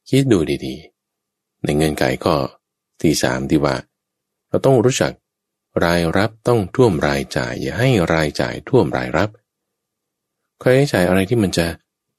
[0.09, 2.35] คิดดูดีๆ ในเงินไขก็
[3.01, 3.76] ที่สามที่ว่า
[4.49, 5.12] เราต้องรู้จัก
[5.85, 9.30] รายรับต้องท่วมรายจ่าย อย่าให้รายจ่ายท่วมรายรับ
[10.61, 11.66] ค่าใช้จ่ายอะไรที่มันจะ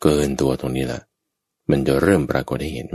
[0.01, 0.99] เกินตัวตรงนี้ละ
[1.69, 2.89] มันจะเริ่มปรากฏให้เห็น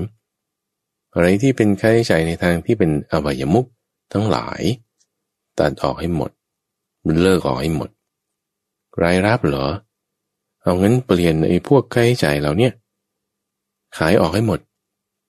[1.14, 3.66] อะไรที่เป็นค่าใช้จ่ายในทางที่เป็นอวัยมุก
[4.12, 4.62] ทั้งหลาย
[5.58, 6.30] ตัดออกให้หมด
[7.06, 7.90] มันเลิกออกให้หมด
[9.02, 9.66] รายรับเหรอ
[10.62, 12.72] เอางั้นเปลี่ยนไอ้พวกค่าใช้จ่ายเราเนี่ย
[13.98, 14.60] ขายออกให้หมด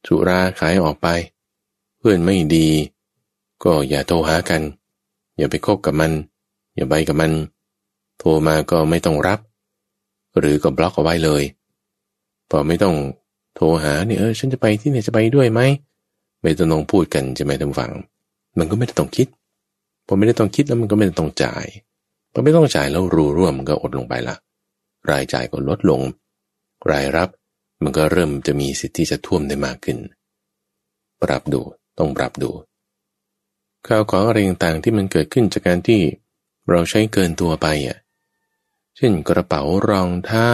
[0.06, 1.08] สุราขายออกไป
[1.98, 2.68] เพื่อนไม่ดี
[3.64, 4.62] ก็อย่าโทรหากัน
[5.38, 6.12] อย่าไปคบกับมัน
[6.76, 7.32] อย่าไปกับมัน
[8.20, 9.40] โทรมาก็ไม่ต้องรับ
[10.38, 11.44] หรือก็บล็อกเอาไว้เลย
[12.50, 12.96] พอไม่ต้อง
[13.56, 15.62] โทรหาเนี่ยเออฉันจะไปที่ไหนจะไปด้วยไหม
[16.41, 17.91] ไม่ต้องลงพูดกันจะไม่ต้องฟัง
[18.58, 19.28] มันก็ไม่ได้ต้องคิด
[20.08, 21.66] พอไม่ได้ต้องคิดแล้วมันก็ไม่ได้ต้องจ่าย
[22.34, 24.36] พอไม่ต้องจ่ายแล้วรูร่วมมันก็อดลงไปละ
[25.12, 26.02] รายจ่ายก็ลดลง
[26.91, 27.30] รายรับ
[27.84, 29.97] มันก็เริ่มจะมีสิทธิ์ที่จะท่วมได้มากขึ้น
[31.22, 31.62] ปรับดู
[31.97, 32.50] ต้องปรับดู
[33.88, 36.02] ข่าวของอะไรต่างๆที่มันเกิดขึ้นจากการที่
[36.70, 37.97] เราใช้เกินตัวไปอะ
[38.95, 40.50] เช่นกระเป๋ารองเท้า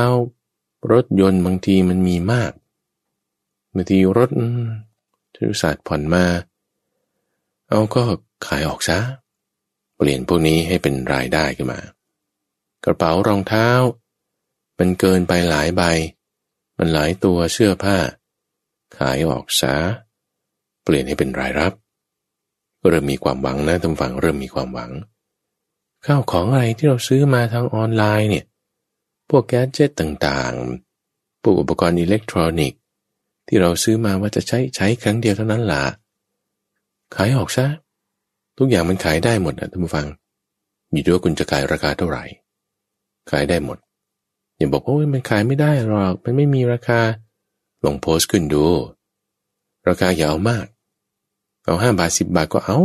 [0.91, 2.51] รถยนต์บางทีมันมีมาก
[3.75, 4.29] บางทีรถ
[5.35, 6.25] ทริศาสตร์ผ่อนมา
[7.69, 8.03] เอาก็
[8.47, 8.99] ขายออกซะ
[9.97, 11.79] เปลี่ยนพวกนี้ให้เป็นรายได้ขึ้นมา
[12.83, 13.69] กระเป๋ารองเท้า
[14.77, 15.83] มันเกินไปหลายใบ
[16.77, 17.97] มันหลายตัวเสื้อผ้า
[18.97, 19.75] ขายออกซะ
[20.83, 21.73] เปลี่ยนให้เป็นรายรับ
[22.89, 24.91] เริ่มมีความหวังนะท่านฟังเริ่มมีความหวัง
[26.05, 28.45] ข้าวของอะไรที่เราซื้อมาทางออนไลน์เนี่ย
[29.29, 32.77] พวกแก๊สเจ็ตต่างๆพวกอุปกรณ์อิเล็กทรอนิกส
[33.47, 35.83] ที่เราซื้อมาว่าจะใช้ใช้ครั้งเดียวเท่านั้นล่ะ
[37.15, 37.65] ขายออกซะ
[38.57, 40.07] ทุกอย่างมันขายได้หมดนะท่านผู้ฟัง
[40.91, 42.23] อยู่ด้วยคุณจะขายราคาเท่าไหร่
[43.31, 43.77] ขายได้หมด
[44.57, 46.99] อย่าบอกว่ามันขายไม่ได้หรอก มันไม่มีราคา
[47.85, 48.65] ลงโพสต์ขึ้นดู
[49.87, 50.65] ราคาอย่าเอามาก
[51.65, 52.79] เอาห้าบาทสิบบาทก็เอา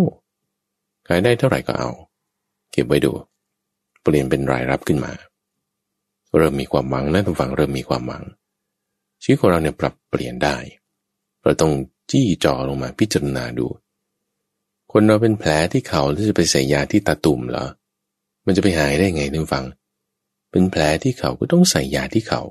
[1.09, 1.91] ขายได้เท่าไหร่ก็เอา
[2.73, 3.13] เก็บไว้ดู
[4.03, 5.13] เปลี่ยนเป็นรายรับขึ้นมา
[6.37, 8.25] เริ่มมีความหวังนะทุกฝั่งเริ่มมีความหวัง
[9.23, 10.57] ชีวิตของเราเนี่ยปรับเปลี่ยนได้
[11.43, 11.73] เราต้อง
[12.11, 13.67] จี้จ่อลงมาพิจารณาดู
[14.93, 17.67] คนเราเป็นแผลที่เขาที่จะไปใส่ยาที่ตาตุ่มเหรอ
[18.47, 19.67] มันจะไปหายได้ไงทุกฝั่ง
[20.51, 22.43] เป็นแผลที่เขาก็ต้องใส่ยาที่เขา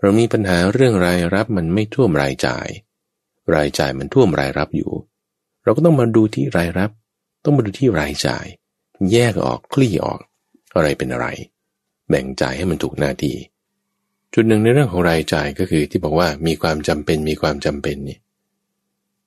[0.00, 2.68] เรามีปัญหาเรื่องรายรับมันไม่ท่วมรายจ่าย
[3.54, 4.92] รายจ่ายมันท่วมรายรับอยู่
[5.64, 6.90] เราก็ต้องมาดูที่รายรับ
[7.44, 8.46] ต้องมาดูที่รายจ่าย
[9.12, 10.20] แยกออกคลี่ออก
[10.74, 11.26] อะไรเป็นอะไร
[12.08, 13.36] แบ่งจ่ายให้มันถูกหน้าที่
[14.34, 18.18] จุดหนึ่งในเรื่องของรายจ่ายก็คือที่บอกว่ามีความจำเป็นมีความจำเป็นนี่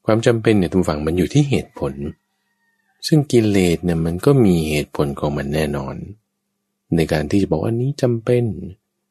[0.06, 1.94] ความจำเป็นเนี่ยทุกฝั่งมันอยู่ที่เหตุผล
[3.08, 5.96] ซึ่งกิเลสเนี่ยมันก็มีเหตุผลของมันแน่นอน
[6.96, 8.44] ในการที่จะบอกว่านี้จำเป็น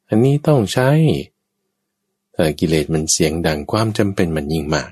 [0.08, 0.90] อันนี้ต้องใช้
[2.34, 4.90] แต่กิเลสมันเสียงดังความจำเป็นมันยิ่งมาก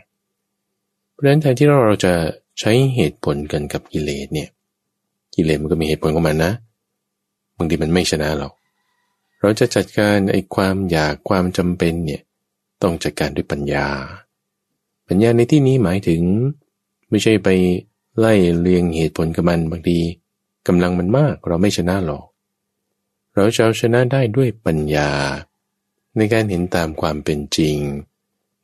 [1.11, 2.12] เพราะฉะนั้นแทนที่เราจะ
[2.61, 4.48] ใช้เหตุผลกันกับกิเลสเนี่ย
[5.34, 6.53] กิเลสมันก็มีเหตุผลของมันนะ
[7.57, 8.53] บางทีมันไม่ชนะหรอก
[9.43, 12.22] เราจะจัดการไอ้ความอยากความจำเป็นเนี่ย
[12.82, 13.88] ต้องจัดการด้วยปัญญา
[15.09, 16.22] ปัญญาในที่นี้หมายถึง
[17.11, 17.49] ไม่ใช่ไป
[18.18, 19.99] ไล่เลียงเหตุผลกับมันบางที
[20.66, 22.24] กำลังมันมากเราไม่ชนะหรอก
[23.34, 25.11] เราจะเอาชนะได้ด้วยปัญญา
[26.16, 27.76] ในการเห็นตามความเป็นจริง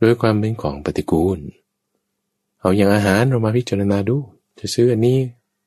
[0.03, 1.39] ด้วยความเป็นของปฏิกูล
[2.61, 4.17] เอาอย่างอาหารเรามาพิจารณาดู
[4.59, 5.19] จะซื้ออันนี้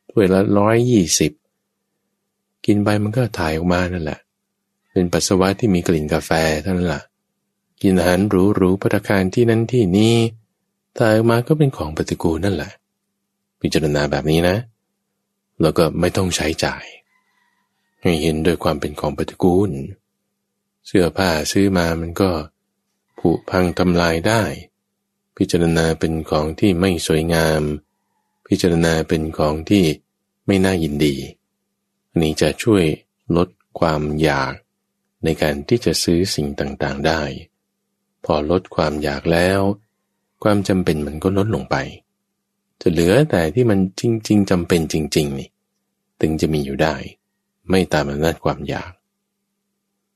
[0.10, 1.32] ถ้วยละร้อยยี่สิบ
[2.66, 4.20] กินไปมันก็ถ่ายออกมานั่นแหละ
[4.92, 6.32] เป็นปัสสาวะที่มีกลิ่นกาแฟ
[6.62, 7.04] เท่านั้นแหละ
[7.82, 10.16] กินอาหารหรูหรูพัตคารที่นั้นที่นี้
[10.98, 12.72] ถ่ายออกมาก็เป็นของปฏิกูลนั่นแหละ
[13.62, 14.58] พิจารณาแบบนี้นะ
[15.62, 16.86] แล้วก็ไม่ต้องใช้จ่าย
[18.02, 19.72] ให้เห็นโดยความเป็นของปฏิกูล
[20.88, 22.32] เสื้อผ้าซื้อมามันก็
[23.20, 24.44] ผุพังทำลายได้
[25.38, 27.62] พิจารณาเป็นของที่ไม่สวยงาม
[28.48, 29.84] พิจารณาเป็นของที่
[30.46, 31.16] ไม่น่ายินดี
[32.10, 32.84] อันนี้จะช่วย
[33.36, 33.48] ลด
[33.80, 34.54] ความอยาก
[35.24, 37.22] ในการที่จะซื้อสิ่งต่างๆได้
[38.26, 39.60] พอลดความอยากแล้ว
[40.44, 41.76] ความจำเป็นมันก็ลดลงไป
[42.82, 45.50] จะเหลือแต่ที่มันจริง ๆจำเป็นจริง ๆ นี่
[46.22, 46.96] ถึงจะมีอยู่ได้
[47.70, 48.92] ไม่ตามอำนาจความอยาก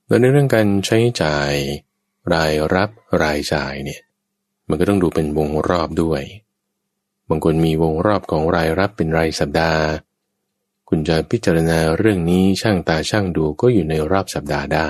[0.07, 1.51] แล้วในเรื่องการใช้จ่าย
[2.33, 2.89] รายรับ
[3.23, 4.01] รายจ่ายเนี่ย
[4.69, 6.21] มันก็ต้องดูเป็นวงรอบด้วย
[7.29, 9.83] บางคนมีวงรอบของรายรับเป็นรายสัปดาห์
[10.97, 14.89] คุณจะพิจารณาเรื่องนี้ช่างตาช่างดูก็อยู่ในรอบสัปดาห์ได้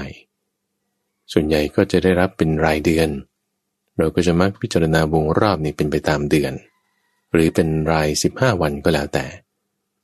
[1.31, 3.09] ส่วนใหญ่ก็จะได้รับเป็นรายเดือน
[3.97, 6.53] เราก็จะมักพิจารณาวงรอบนี้เป็นไปตามเดือน
[7.33, 9.25] หรือเป็นราย 15 วันก็แล้วแต่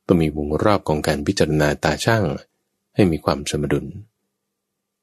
[0.05, 2.23] ต้องมีวงรอบของการพิจารณาตาช่าง
[2.95, 3.85] ให้มีความสมดุล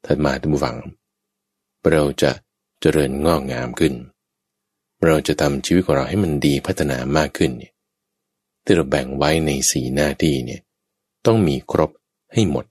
[0.05, 0.77] ถัดมาท่านผู้ฟัง
[1.91, 2.33] เราจะ
[2.81, 3.95] เจริญงอกงามขึ้น
[5.05, 7.51] เราจะทำชีวิตของเราให้มันดีพัฒนามากขึ้น
[8.65, 10.63] ที่เราแบ่งไว้ในสีหน้าที่เนี่ย
[11.29, 11.91] ต้องมีครบ
[12.33, 12.65] ให้หมด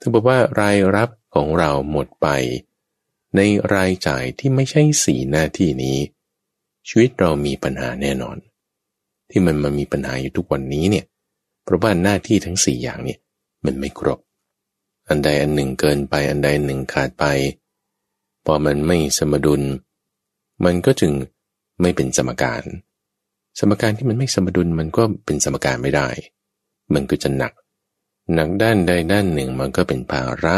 [0.00, 2.28] ถ้าบอกว่ารายรับของเราหมดไป
[3.36, 3.40] ใน
[3.74, 5.96] รายจ่ายที่ไม่ใช่สีหน้าที่นี้
[6.88, 8.36] ชีวิตเรามีปัญหาแน่นอน
[9.30, 11.04] ที่มันมามีปัญหาอยู่ทุกวันนี้เนี่ย
[11.64, 13.18] เพราะว่าหน้าที่ทั้งสี่อย่างเนี่ย
[13.64, 14.18] มันไม่ครบ
[15.08, 17.24] อันใดอันหนึ่งเกินไปอันใดหนึ่งขาดไป
[18.44, 19.62] พอมันไม่สมดุล
[20.64, 21.12] มันก็จึง
[21.80, 22.62] ไม่เป็นสมการ
[23.58, 26.08] สมการที่มันไม่สมดุลมันก็เป็นสมการไม่ได้
[26.94, 27.52] มันก็จะหนัก
[28.34, 30.56] หนักด้านใดด้านหนึ่งมันก็เป็นภาระ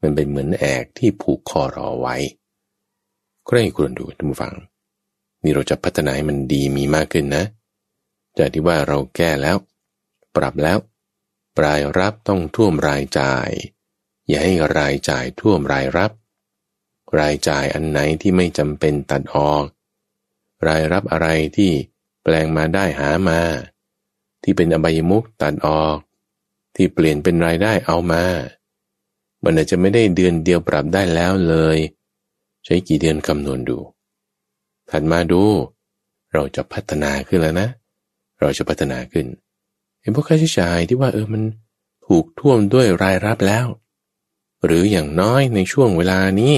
[0.00, 2.16] มันเป็นเหมือนแอกที่ผูกคอรอไว้
[3.46, 4.54] ใครควรดูท่านผู้ฟัง
[5.42, 7.44] นี่เราจะพัฒนาให้มันดีมีมากขึ้นนะ
[8.38, 9.56] จากที่ว่าเราแก้แล้ว
[10.36, 10.78] ปรับแล้ว
[11.58, 13.50] ปลายรับต้องท่วมรายจ่าย
[14.28, 16.10] อย่าให้รายจ่ายท่วมรายรับ
[17.18, 19.64] รายจ่ายอันไหนที่ไม่จำเป็นตัดออก
[20.68, 21.70] รายรับอะไรที่
[22.22, 23.40] แปลงมาได้หามา
[24.44, 25.98] ที่เป็นอบายมุกตัดออก
[26.76, 28.24] ที่เปลี่ยนเป็นรายได้เอามา
[29.44, 31.78] มันอาจจะไม่ได้เดือนเดียวปรับได้แล้วเลย
[32.64, 33.78] ใช้กี่เดือนคำนวณดู
[34.90, 35.42] ถัดมาดู
[36.32, 37.68] เราจะพัฒนาขึ้นแล้วนะ
[38.40, 39.26] เราจะพัฒนาขึ้น
[40.00, 41.42] เห็นพวกค่าใช้จ่ายที่ว่าเออมัน
[42.06, 43.66] ถูกท่วมด้วยรายรับแล้ว
[44.64, 46.54] หรืออย่างน้อยในช่วงเวลานี้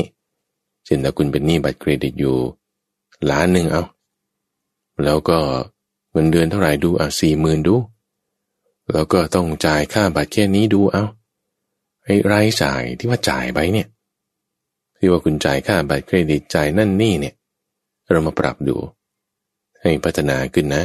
[0.85, 2.37] เช่นถ้าคุณเป็นหนี้บัตรเครดิตอยู่
[3.31, 3.83] ล้านหนึ่งเอา
[5.05, 5.39] แล้วก็
[6.17, 7.77] งินเดือนเท่าไหร่ดูเอะสี่หมื่นดู
[8.93, 11.05] แล้วก็ต้องจ่ายค่าบัตรแค่นี้ดูเอา
[12.05, 13.87] ไอ้รายจ่ายที่ว่าจ่ายไปเนี่ย
[14.99, 17.35] ที่ว่าคุณจ่ายค่าบัตรเครดิตจ่ายนั่นนี่เนี่ย
[18.11, 18.77] เรามาปรับดู
[19.83, 20.85] ให้พัฒนาขึ้นนะ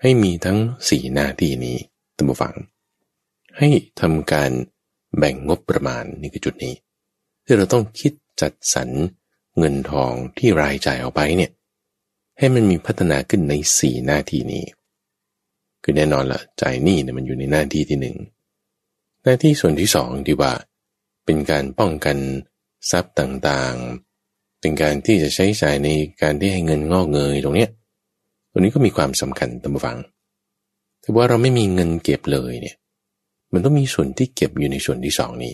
[0.00, 0.58] ให้มีทั้ง
[0.88, 1.76] สี่หน้าที่นี้
[2.16, 2.54] ตั้งฟัง
[3.58, 3.68] ให้
[4.00, 4.50] ทำการ
[5.18, 6.74] แบ่งงบประมาณนี่คือจุดนี้
[7.44, 8.88] ที่เราต้องคิดจัดสรร
[9.58, 11.50] เงินทองที่รายจ่ายออกไปเนี่ย
[12.38, 14.64] ให้มันมีพัฒนาขึ้นในสี่หน้าที่นี้
[15.82, 18.16] คือแน่นอนละจ่ายหนี้เนี่ยมันอยู่ในหน้าที่ที่หนึ่ง
[19.24, 20.52] หน้าที่ส่วนที่สองที่ว่า
[21.24, 22.18] เป็นการป้องกัน
[22.90, 25.88] ทรัพย์ต่างๆ เป็นการที่จะใช้จ่ายใน
[26.22, 27.70] การที่ให้เงินงอกเงยตรงเนี้ย
[28.50, 29.98] ตรงนี้ก็มีความสำคัญตามฟัง
[31.00, 32.76] แต่ว่าเราไม่มีเงินเก็บเลยเนี่ย
[33.52, 35.52] มันต้องมีส่วนที่เก็บอยู่ในส่วนที่สองนี้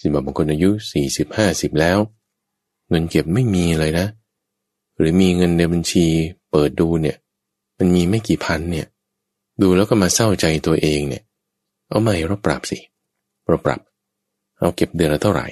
[0.00, 1.98] สิบางคนอายุสี่สิบห้าสิบแล้ว
[2.90, 4.06] เงินเก็บไม่มีเลยนะ
[4.98, 6.06] หรือมีเงินในบัญชี
[6.50, 7.16] เปิดดูเนี่ย
[7.78, 8.86] มันมีไม่กี่พันเนี่ย
[9.62, 11.22] ดูแล้วก็มาเศร้าใจตัวเองเนี่ย
[11.88, 12.78] เอาใหม่เราปรับสิ
[13.46, 13.80] เราปรับ
[14.58, 15.46] เอาเก็บเดือนละเท่าไหร่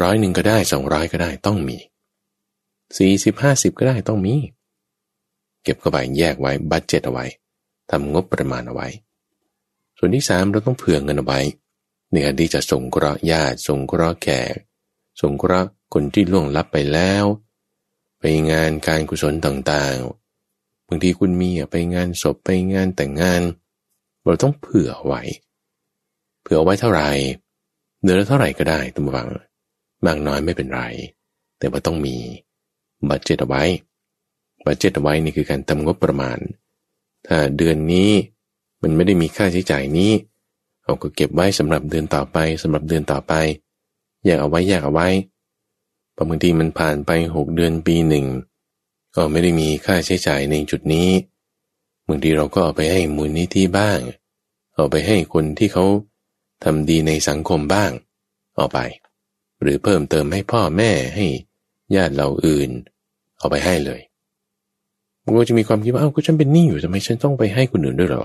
[0.00, 1.76] ร้อยหนึ่งก็ได้สองร้อยก็ได้ต้องมี
[2.96, 4.34] สี่สิบห้าสิบก็ได้ต้องมี
[5.62, 7.24] เก็บเข้าไปแยกไว้บัตเจ็ตเอาไว้
[7.90, 8.88] ทำงบประมาณเอาไว้
[9.98, 11.40] ส่วนที่สามเราต้องเผื่อเงินเอาไว้
[12.10, 14.54] ในการที่จะส่งเคราะห์ญาติส่งเคราะห์แขก
[15.20, 17.24] ส่งเคราะห์คนที่ล่วงลับไปแล้ว
[18.20, 23.42] ไปงานการกุศลต่างๆ บางทีคุณมีไปงานศพไปงานแต่งงาน
[24.24, 25.22] เราต้องเผื่อไว้
[26.42, 27.10] เผื่อไว้เท่าไหร่
[28.02, 29.28] เดือนละเท่าไหร่ก็ได้ตุ้มวัง
[30.06, 30.82] มากน้อยไม่เป็นไร
[31.58, 32.16] แต่ว่าต้องมี
[33.08, 33.62] บัตเจ็ตเอาไว้
[34.66, 36.38] บัตเจ็ตไว้นี่คือการทำงบประมาณ
[37.26, 38.10] ถ้าเดือนนี้
[38.82, 40.12] มันไม่ได้มีค่าใช้จ่ายนี้
[40.84, 43.32] เราก็เก็บไว้สำหรับเดือนต่อไปสำหรับเดือนต่อไป
[44.24, 45.08] แยกเอาไว้แยกเอาไว้
[46.28, 48.26] บางทีมันผ่านไปหกเดือนปีหนึ่ง
[49.14, 51.08] ก็ไม่ได้มีค่าใช้จ่ายในจุดนี้
[52.08, 53.98] บางทีเราก็เอาไปให้มูลนิธิบ้าง
[54.74, 55.84] เอาไปให้คนที่เขา
[56.64, 57.90] ทำดีในสังคมบ้าง
[58.56, 58.78] เอาไป
[59.60, 61.26] หรือเพิ่มเติมให้พ่อแม่ให้
[61.94, 62.70] ญาติเราอื่น
[63.38, 64.00] เอาไปให้เลย
[65.24, 68.24] มันก็จะมีความคิดว่าเอ้าก็ฉันเป็นหนี้อยู่ทำไมฉันต้องไปให้คนอื่นด้วยหรอ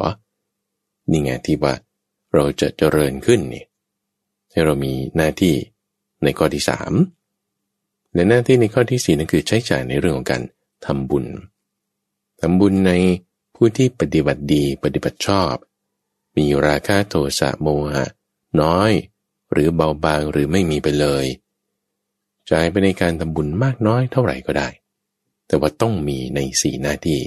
[1.12, 1.74] นี่ไงที่ว่า
[2.34, 3.64] เราจะเจริญขึ้นนี่
[4.52, 5.56] ให้เรามีหน้าที่
[6.24, 6.94] ในข้อที่สาม
[8.14, 10.42] และหน้าที่ในข้อที่สี่นั่นคือใช้จ่ายในเรื่องของการ
[10.86, 11.26] ทำบุญ
[12.42, 12.92] ทำบุญใน
[13.56, 15.54] ผู้ที่ปฏิบัติดีปฏิบัติชอบ
[16.38, 18.06] มีราคะโทสะโมหะ
[18.62, 18.92] น้อย
[19.52, 21.26] หรือเบาบางหรือไม่มีไปเลย
[22.52, 24.70] จ่ายไปในการทำบุญมากน้อยเท่าไหร่ก็ได้
[25.48, 27.22] แต่ว่าต้องมีในสี่หน้าที่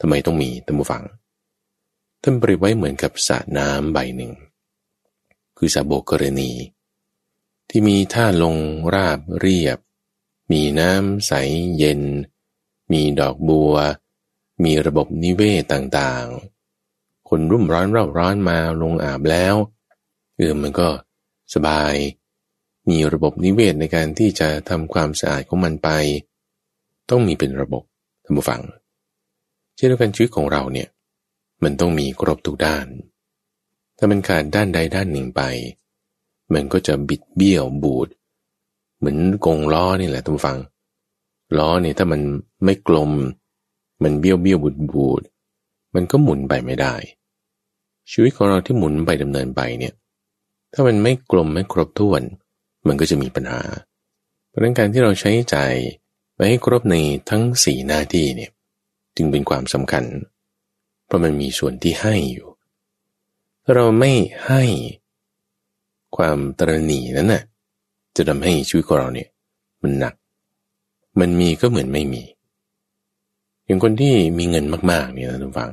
[0.00, 1.04] ทำไมต้องมีตั้งฟัง
[2.22, 4.32] ท่านปริไว้เหมือนกับสระน้ำใบหนึ่ง
[5.58, 6.50] คือสระโบกรณี
[7.70, 8.56] ที่มีท่าลง
[8.94, 9.78] ราบเรียบ
[10.50, 11.32] มีน้ำใส
[11.78, 12.00] เย็น
[12.92, 13.74] มีดอกบัว
[14.64, 19.54] มีระบบนิเวศต่างๆ คนรุ่มร้อนเร่าร้อนมาลงอาบแล้ว
[20.36, 20.88] เออมันก็
[21.54, 21.94] สบาย
[22.88, 25.88] มีระบบนิเวศในการที่จะทำความสะอาดของมันไป
[27.10, 27.82] ต้องมีเป็นระบบ
[28.24, 28.62] ท่านผู้ฟัง
[29.74, 30.88] เช่นเดียวกันชีวิตของเราเนี่ย
[31.62, 32.86] มันต้องมีครบทุกด้าน
[33.96, 35.42] ถ้ามันขาดด้านใดด้านหนึ่งไป
[36.52, 38.08] มันก็จะบิดเบี้ยวบูด
[39.00, 40.58] เหมือนกงล้อนี่แหละทุกฟัง
[41.58, 42.20] ล้อเนี่ยถ้ามัน
[42.64, 43.10] ไม่กลม
[44.02, 45.22] มันเบี้ยวเบี้ยวบูดบูด
[45.94, 46.94] มันก็หมุนไปไม่ได้
[48.10, 49.94] ชีวิตของเราที่หมุนไปดำเนินไปเนี่ย
[50.72, 52.22] ถ้ามันไม่กลมไม่ครบถ้วน
[52.86, 53.62] มันก็จะมีปัญหา
[54.48, 55.56] เพราะนั้นการที่เราใช้ใจ
[56.34, 56.96] ไปให้ครบใน
[57.30, 58.50] ทั้งสี่หน้าที่เนี่ย
[59.16, 60.04] จึงเป็นความสำคัญ
[61.06, 62.48] เพราะมันมีส่วนที่ให้อยู่
[63.64, 64.12] ถ้าเราไม่
[64.46, 64.62] ให้
[66.16, 67.42] ความตรณีนั้นน่ะ
[68.16, 69.28] จะทำให้ชีวิตของเราเนี่ย
[69.82, 70.14] มันหนัก
[71.20, 72.22] มันมีก็เหมือนไม่มี
[73.64, 75.72] อย่างคนที่มีเงินมากๆเนี่ยนะทุกฝัง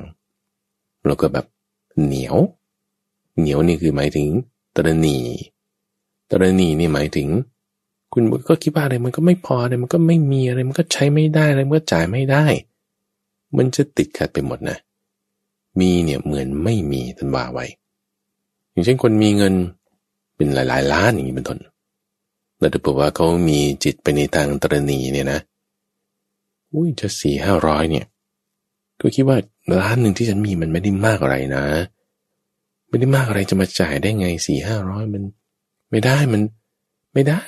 [1.06, 1.46] เราก็แบบ
[2.04, 2.36] เหนียว
[3.38, 4.28] เหนียวนี่คือหมายถึง
[4.76, 5.18] ตรณี
[6.30, 7.28] ตรณีนี่หมายถึง
[8.12, 12.44] คุณก็คิดว่าอะไรมันก็ไม่พออะไรมันก็ไม่มีอะไรมันก็ใช้ไม่ได้อะไรมันก็จ่ายไม่ได้
[13.56, 14.78] มันจะติดขัดไปหมดนะ
[15.80, 17.66] มีเนี่ยเหมือนไม่มีท่านว่าไว้
[18.70, 19.54] อย่างเช่นคนมีเงิน
[20.36, 21.58] เป็นหลาย ๆ ล้านอย่างนี้เป็นต้น
[22.58, 25.40] แต่ถ้าบอกว่าเขามีจิตไปในทางตรณีเนี่ยนะ
[26.72, 28.06] อุ้ยจะสี่ห้าร้อยเนี่ย
[29.00, 29.38] ก็คิดว่า
[29.80, 31.64] ล้านหนึ่งที่ฉันมีมันไม่ได้มากอะไรนะ
[32.88, 35.22] ไม่ได้มากอะไรจะมาจ่ายได้ไงสี่ห้าร้อยมัน
[35.90, 36.42] ไม่ได้มัน
[37.14, 37.42] ไม่ได้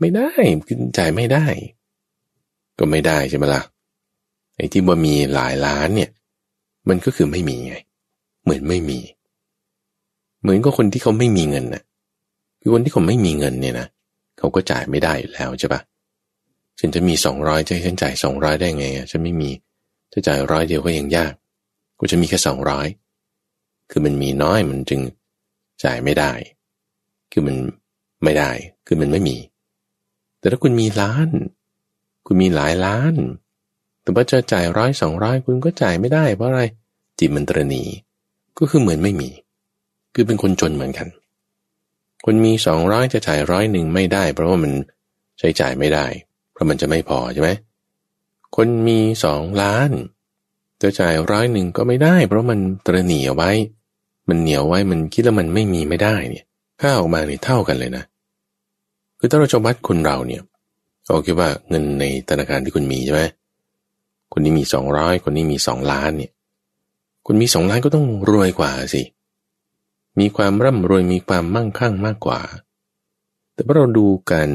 [0.00, 0.30] ไม่ได้
[0.66, 1.44] คือจ่ายไม่ได้
[2.78, 3.62] ก็ไม่ได้ใช่ไหมละ่ะ
[4.56, 6.10] ไอ้ที่ว่ามีหลายล้านเนี่ย
[6.88, 7.74] มันก็คือไม่มีไง
[8.42, 8.98] เหมือนไม่มี
[10.40, 11.82] เหมือนก็คนที่เขาไม่มีเงินนะ่ะ
[12.68, 13.88] คือคนที่เขาไม่มีเงินเนี่ยนะ
[14.38, 15.80] เขาก็จ่ายไม่ได้อยู่แล้วใช่ปะ
[16.78, 19.50] ฉันจะมีสองร้อยจะให้ฉันจ่ายสองร้อยได้ไงฉันไม่มี
[20.12, 21.32] จะจ่ายร้อยเดียวก็ยังยาก
[21.98, 22.86] กูจะมีแค่สองร้อย
[23.90, 25.00] คือมันมีน้อยมันจึง
[25.84, 26.32] จ่ายไม่ได้
[27.32, 27.56] คือมัน
[28.24, 28.50] ไม่ได้
[28.86, 29.36] คือมันไม่มี
[30.38, 31.28] แต่ถ้าคุณมีล้าน
[32.26, 33.14] คุณมีหลายล้าน
[34.02, 36.62] แต่ว่าจะจ่ายร้อยสองร้อยคุณก็จ่ายไม่ได้เพราะอะไร
[37.18, 37.82] จิตมันตรณี
[38.58, 39.30] ก็คือเหมือนไม่มี
[40.14, 41.08] คือเป็นคนจนเหมือนกัน
[42.30, 44.72] คนมีสองร้อยจะจ่ายร้อยหนึ่งไม่ได้ เพราะว่ามัน
[45.38, 46.06] ใช้จ่ายไม่ได้
[46.52, 47.50] เพราะมันจะไม่พอใช่ไหม
[48.56, 49.90] คนมีสองล้าน
[50.82, 53.50] จะจ่ายร้อยหนึ่งก็ไม่ได้ เพราะมันตรณีเอาไว้
[54.28, 56.44] มันเหนียวไว้มันคิดแล้วมันไม่มีไม่ได้เนี่ย
[56.80, 58.04] ค่าออกมาเนี่ยเท่ากันเลยนะ
[59.18, 60.42] คือถ้าเราจะวัดคนเราเนี่ย
[61.06, 63.22] เราคิดว่าเงินในธนาคารที่คุณมีใช่ไหม
[64.32, 66.32] คนนี้มีสองร้อยคนนี้มีสองล้านเนี่ย
[67.26, 69.02] คนมีสองล้านก็ต้องรวยกว่าสิ
[70.18, 72.40] มีความร่ำรวยมีความมั่งคั่งมากกว่า
[73.52, 74.48] แต่พอเราดูการ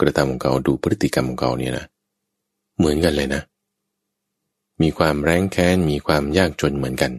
[0.00, 1.86] กระทำของเขาดูพฤติกรรมของเขาเนี่ยนะ
[2.78, 3.42] เหมือนกันเลยนะ
[4.82, 7.12] มีความแรงแค้นมีความยากจนเหมือนกัน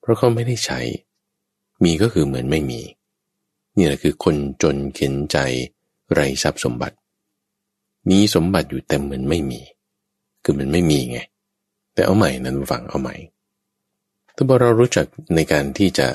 [0.00, 0.80] เพราะเขาไม่ได้ใช้
[1.84, 2.80] มีก็คือเหมือนไม่มี
[3.76, 5.36] นี่แหละคือคนจนเข็นใจ
[6.12, 6.96] ไรทรัพย์สมบัติ
[8.10, 9.60] มีสมบัติอยู่แต่เหมือนไม่มี
[10.44, 11.18] คือมันไม่มีไง
[11.94, 13.14] แต่เอาใหม่นั้นฟังเอาใหม่
[14.34, 16.06] ถ้าเรารู้จักในการที่จะ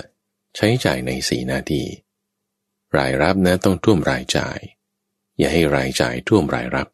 [0.60, 1.86] ใช้จ่ายในสีหน้าที่
[2.98, 4.60] รายรับนะต้องท่วมรายจ่าย
[5.38, 6.88] อย่าให้รายจ่ายท่วมรายรับ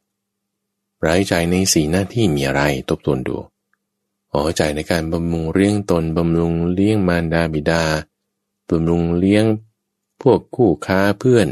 [1.07, 3.38] รายจ่ายในสีหน้าที่มีอะไรทบทวนดู
[4.34, 7.84] อ๋อจ่ายในการบำรุงเลี้ยงตนบำรุงเลี้ยงมารดาบิดา
[8.70, 9.45] บำรุงเลี้ยง
[10.22, 11.47] พวกคู่ค้าเพื่อน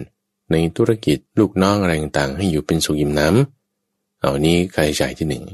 [0.52, 5.46] ในธุรกิจลูกน้องอะไรต่างๆให้อยู่เป็นสุขอิ่มน้ำเอานี้ค่าใช้จ่ายที่หนึ่ง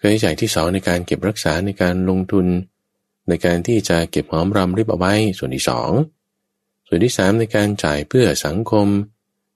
[0.00, 2.46] ค่าใช้จ่ายที่สองในการเก็บรักษาในการลงทุน
[3.30, 5.90] ในการที่จะเก็บหอมรอมริบเอาไว้ส่วนที่สอง
[6.86, 8.86] ส่วนที่สามในการจ่ายเพื่อสังคม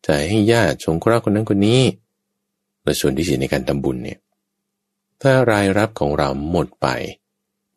[0.08, 1.82] จ่ายให้ญาติสงเคราะห์คนนั้นคนนี้
[2.82, 4.18] และส่วนที่สี่ในการทำบุญเนี่ย
[5.22, 6.86] ถ้ารายรับของเราหมดไป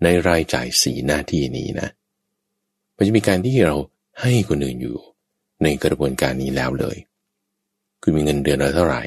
[0.04, 1.90] ในรายจ่ายสีหน้าที่นี้นะ
[2.96, 3.76] มันจะมีการที่เรา
[4.22, 4.98] ให้คนอื่นอยู่
[5.64, 6.98] ในกระบวนการนี้แล้วเลย
[8.02, 9.04] คือมีเงินเดือนละเท่าไหร่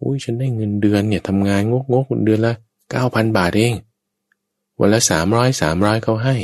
[0.00, 2.54] อุ้ยฉันได้เงินเดือนเนี่ยทำงานงกงกเดือนละ
[2.90, 3.74] เก้าพันบาทเอง
[4.80, 6.36] วันละสามร้อยสามร้อยเขาให้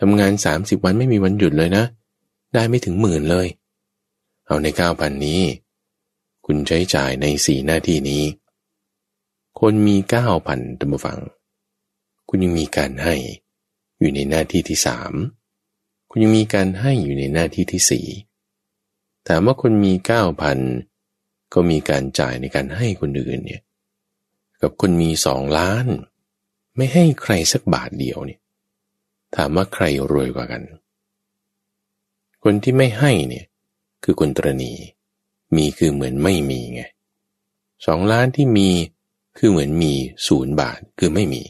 [0.00, 1.84] ทำงานสามสิบวันไม่มีวันหยุดเลยนะ
[2.54, 3.46] ได้ไม่ถึงหมื่นเลย
[4.46, 5.40] เอาในเก้าพันนี้
[6.46, 8.22] คุณใช้จ่ายในสี่หน้าที่นี้
[9.60, 11.18] คนมีเก้าพันตัมฟัง
[12.28, 13.14] คุณยังมีการให้
[13.98, 15.12] อยู่ในหน้าที่ที่สาม
[16.10, 18.06] คุณยังมีการให้อยู่ในหน้าที่ที่สี่
[19.28, 20.58] ถามว่าคนมีเก้าพัน
[21.54, 23.62] ก็มีการจ่ายในการให้คนอื่นเนี่ย
[24.62, 25.86] กับคนมีสองล้าน
[26.76, 28.40] ไม่ให้ใครสักบาทเดียวเนี่ย
[29.36, 30.62] ถามว่าใครรวยกว่ากัน
[32.42, 33.44] คนที่ไม่ให้เนี่ย
[34.04, 34.72] คือคนตรณี
[35.56, 36.82] มีคือเหมือนไม่มีไง
[37.86, 38.68] สองล้านที่มี
[39.38, 39.92] คือเหมือนมี
[40.26, 41.42] ศูนย์บาทคือไม่มี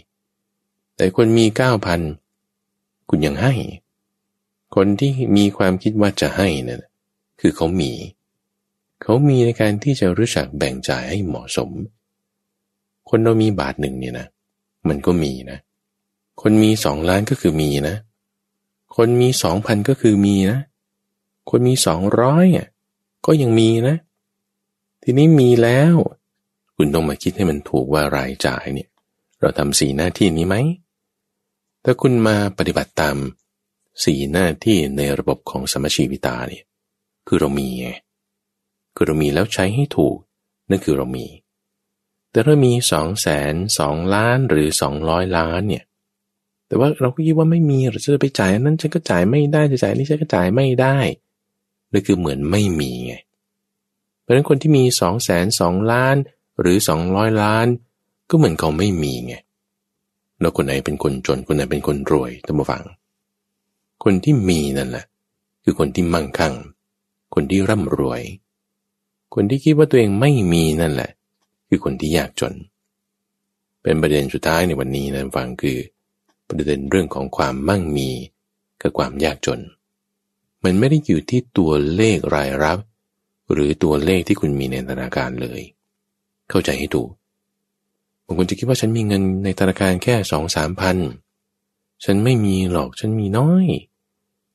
[0.97, 2.01] แต่คนมีเก้าพัน
[3.09, 3.55] คุณยังให้
[4.75, 6.83] คนที่มีความคิดว่าจะให้นะ่ะ
[7.41, 7.93] คือเขามี
[9.03, 11.71] เขามีในการที่จะรู้จักแบ่งจ่ายให้เหมาะสม
[13.09, 14.27] คนเรามีบาทหนึ่งเนี่ยนะ
[14.89, 15.59] มันก็มีนะ
[16.43, 17.97] คนมีสองล้านก็คือมีนะ
[18.97, 20.59] คนมีสองพันก็คือมีนะ
[21.51, 22.69] คนมีสองร้อยอะ
[23.27, 23.97] ก็ยังมีนะ
[25.03, 25.95] ทีนี้มีแล้ว
[26.77, 28.89] คุณต้องมาคิดให้มันถูกว่ารายจ่ายเนี่ย
[29.41, 30.57] เราทำสีหน้าที่นี้ไหม
[31.85, 33.17] ถ้าคุณมาปฏิบัติตาม
[34.05, 36.65] สีหน้าที่ในระบบของสมชีวิตาเนี่ย
[37.27, 37.89] คือเรามีไง
[38.95, 40.17] คือเรามีแล้วใช้ให้ถูก
[40.71, 41.27] นั่นคือเรามี
[42.35, 45.85] แต่ถ้ามีสองแสนสองล้านหรือสองร้อยล้านเนี่ย
[46.69, 50.97] แต่ว่าเราก็คิดว่าไม่มีเราจะไปจ่ายนั้นฉันก็จ่ายไม่ได้จะจ่ายนี่ฉันก็จ่ายไม่ได้
[51.91, 53.15] เลยคือเหมือนไม่มีไง
[54.21, 56.17] เพราะฉะนั้นคนที่มีสองแสนสองล้าน
[56.61, 57.67] หรือสองร้อยล้าน
[58.31, 59.35] ก็เหมือนเขาไม่มีไง
[60.41, 62.83] แล้วคนไหนเป็นคนจนคนไหนเป็นคนรวยตั้งมาฟัง
[64.05, 65.05] คนที่มีนั่นแหละ
[65.65, 66.55] คือคนที่มั่งคั่ง
[67.35, 68.23] คนที่ร่ำรวย
[69.35, 71.11] คนที่คิดว่าตัวเองไม่มีนั่นแหละ
[71.69, 72.55] คือคนที่ยากจน
[73.83, 75.79] เป็นประเด็นสุดท้ายในวันนี้นะฟังคือ
[76.49, 78.11] ประเด็นเรื่องของความมั่งมี
[78.81, 79.61] กับความยากจน
[80.65, 82.79] มันไม่ได้อยู่ที่ตัวเลขรายรับ
[83.53, 85.61] หรือตัวเลขที่คุณมีในธนาคารเลย
[86.51, 87.11] เข้าใจให้ถูก
[88.25, 90.97] บางคนจะคิดว่าฉันมีเงินในธนาคารแค่สองสามพัน
[92.05, 93.67] ฉันไม่มีหรอกฉันมีน้อย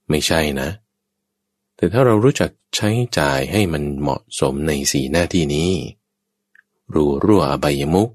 [0.10, 0.70] ไม่ใช่นะ
[1.76, 5.72] แต่ถ้าเรารู้จักใช้จ่ายให้มันเหมาะสมในสีหน้าที่นี้
[6.94, 8.10] รูรั่วอบายมุก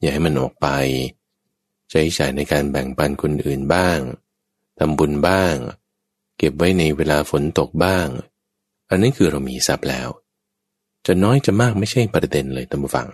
[0.00, 0.66] อย่าให้มันออกไป
[1.90, 3.98] ใช้จ่ายในการแบ่งปันคนอื่นบ้าง
[4.78, 5.54] ทำบุญบ้าง
[6.38, 8.06] เก็บไว้ในเวลาฝนตกบ้าง
[8.90, 10.08] อันนี้คือเรามีทรัพย์แล้ว
[11.06, 13.08] จะน้อยจะมากไม่ใช่ประเด็นเลยตามฟัง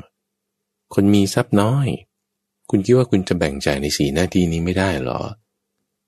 [0.94, 1.88] คนมีทรัพย์น้อย
[2.70, 5.20] คุณคิดว่าคุณจะแบ่งจ่ายในสีหน้าที่นี้ไม่ได้หรอ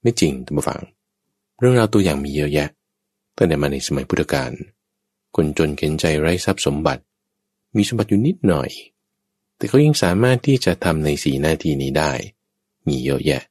[0.03, 0.81] ไม่จริงตามฟัง
[1.59, 2.69] เรื่องราวตัวอย่างมีเยอะแยะ
[3.37, 4.51] ตั้งแต่มาในสมัยพุทธกาล
[5.37, 7.03] คนจนเข็นใจไร้ทรัพย์สมบัติ
[7.77, 8.71] มีสมบัติอยู่นิดหน่อย
[9.57, 12.13] แต่เขายังสามารถที่จะทำในสีหน้าที่นี้ได้
[12.87, 13.43] มีเยอะแยะ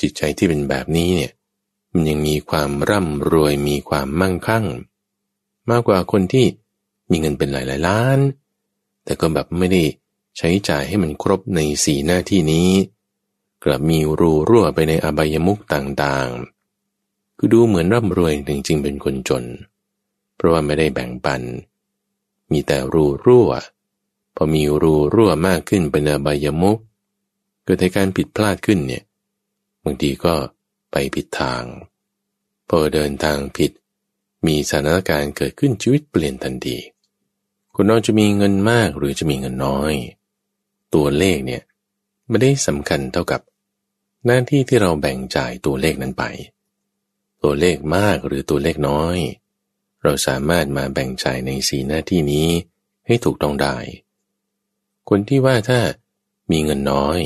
[0.00, 1.32] จิตใจที่เป็นแบบนี้เนี่ย
[1.92, 4.66] มันยังมีความร่ำรวยมีความมั่งคั่ง
[5.70, 6.46] มากกว่าคนที่
[7.10, 8.18] มีเงินเป็นหลายๆล้าน
[9.04, 9.82] แต่ก็แบบไม่ได้
[10.38, 12.68] ใช้จ่ายให้มันครบในสีหน้าที่นี้
[13.64, 19.44] กลับมีรูรั่วไปในอบายมุกต่างๆ คือดูเหมือนร่ำรวยจริงๆเป็นคนจน
[20.36, 21.42] เพราะว่าไม่ได้แบ่งปัน
[22.50, 23.50] มีแต่รูรั่ว
[24.34, 26.78] พอมีรูรั่วมากขึ้นเป็นอบายมุก
[27.64, 29.04] เกิดในการผิดพลาดขึ้นเนี่ย
[29.84, 30.34] บางทีก็
[30.90, 31.64] ไปผิดทาง
[32.68, 33.72] พอเดินทางผิด
[34.46, 36.76] มีสถานการณ์เกิดขึ้นชีวิตเปลี่ยนทันที
[37.74, 39.92] คุณน้องจะมีเงินมากหรือจะมีเงินน้อย
[40.94, 41.62] ตัวเลขเนี่ย
[42.28, 43.40] ไม่ได้สำคัญเท่ากับ
[44.24, 46.24] หน้าที่ที่เราแบ่งจ่ายตัวเลขนั้นไป
[47.42, 49.16] ตัวเลขมากหรือตัวเลขน้อย
[50.02, 52.48] เราสามารถมาแบ่งจ่ายในสีหน้าที่นี้
[53.06, 53.76] ให้ถูกต้องได้
[55.08, 55.80] คนที่ว่าถ้า
[56.50, 57.20] มีเงินน้อย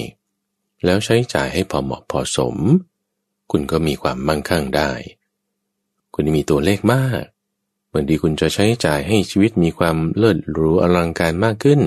[0.85, 2.57] แล้วใช้จ่ายให้พอเหมาะพอสม
[3.51, 4.93] คุณก็มีความมั่งคั่งได้
[6.15, 7.23] คุณมีตัวเลขมาก
[7.93, 11.81] บางทีคุณจะใช้จ่ายให้ชีวิตมีความเลิศหรูอลังการมากขึ้น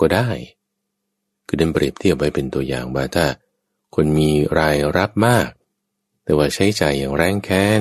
[0.00, 0.28] ก็ได้
[1.46, 3.26] คือเดินเปรียบเทียบไว้เป็นตัวอย่างว่าถ้า
[3.94, 5.48] คนมีรายรับมาก
[6.24, 7.80] แต่ว่าใช้จ่ายอย่างแรงแค้น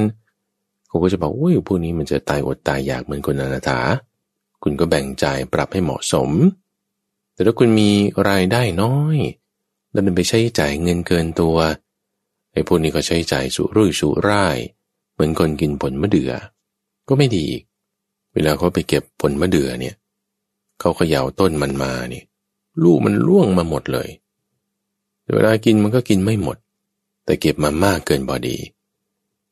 [0.91, 3.79] เขาก็จะบอกอุ้ยพวกนี้มันจะตายอดตายอยากเหมือนคนอนาถา
[4.63, 6.29] คุณก็แบ่งจ่ายปรับให้เหมาะสม
[7.33, 7.89] แต่ถ้าคุณมี
[8.29, 9.17] รายได้น้อย
[9.91, 11.57] แล้วมันไปใช้จ่ายเงินเกินตัว
[12.53, 14.57] ไอ้พวกนี้ก็ใช้จ่ายสุรุ่ยสุร่าย
[15.13, 16.31] เหมือนคนกินผลมะเดื่อ
[17.07, 17.63] ก็ไม่ดีอีก
[18.33, 19.95] เวลาเขาไปเก็บผลมะเดื่อเนี่ย
[20.79, 22.23] เขาเขย่าต้นมันมานี่
[22.83, 24.09] ลูกมันร่วงมาหมดเลย
[25.33, 26.57] เวลากินมันก็กินไม่หมด
[27.25, 28.57] แต่เก็บมามากเกินพอดี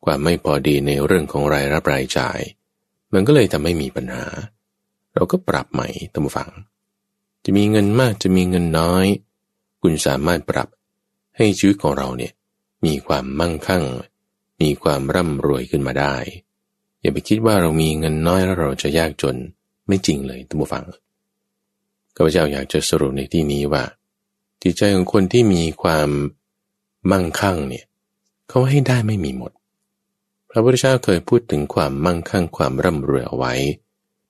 [0.06, 2.40] ความไม่พอดีในเรื่องของรายรับรายจ่าย
[3.14, 4.26] มันก็เลยทำให้มีปัญหา
[5.14, 6.50] เราก็ปรับใหม่ตั้งฝัง
[7.44, 9.06] จะมีเงินมากจะมีเงินน้อย
[9.82, 10.68] คุณสามารถปรับ
[11.38, 12.34] ให้ชีวิตของเราเนี่ย
[12.86, 13.84] มีความมั่งคั่ง
[14.62, 16.16] มีความร่ำรวยขึ้นมาได้
[17.02, 19.36] อย่าไปคิดว่าเรามีเงินน้อยแล้วเราจะยากจน
[19.88, 20.86] ไม่จริงเลยตั้งฟัง
[22.16, 23.84] ข้าพเจ้าอยากจะสรุปในที่นี้ว่า
[24.62, 26.10] จิตใจของคนที่มีความ
[27.12, 27.86] มั่งคั่งเนี่ย
[28.50, 29.52] เขาให้ได้ไม่มีหมด
[30.50, 33.54] พระพุทธเจ้าเคยพูดถึงความมั่งคั่งความร่ำรวยเอาไว้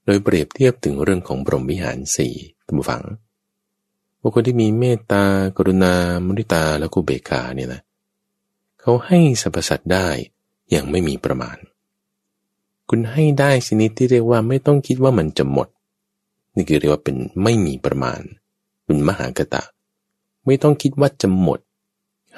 [0.05, 2.33] โดยเปรียบเทียบถึงเรื่องของบรมวิหารสี่
[2.67, 3.03] ตัมฝัง
[4.21, 5.23] บุคคลที่มีเมตตา
[5.57, 5.93] กรุณา
[6.25, 7.81] มุทิตาและกุเบกาเนี่ยนะ
[8.79, 10.07] เขาให้สรรพสัตว์ได้
[10.69, 11.57] อย่างไม่มีประมาณ
[12.89, 15.67] คุณให้ได้ชนิดที่เรียกว่าไม่ต้องคิดว่ามันจะหมด
[16.55, 18.21] นี่คือเรียกว่าเป็นไม่มีประมาณ
[18.85, 19.63] เป็นมหากตะ
[20.45, 21.59] ไม่ต้องคิดว่าจะหมด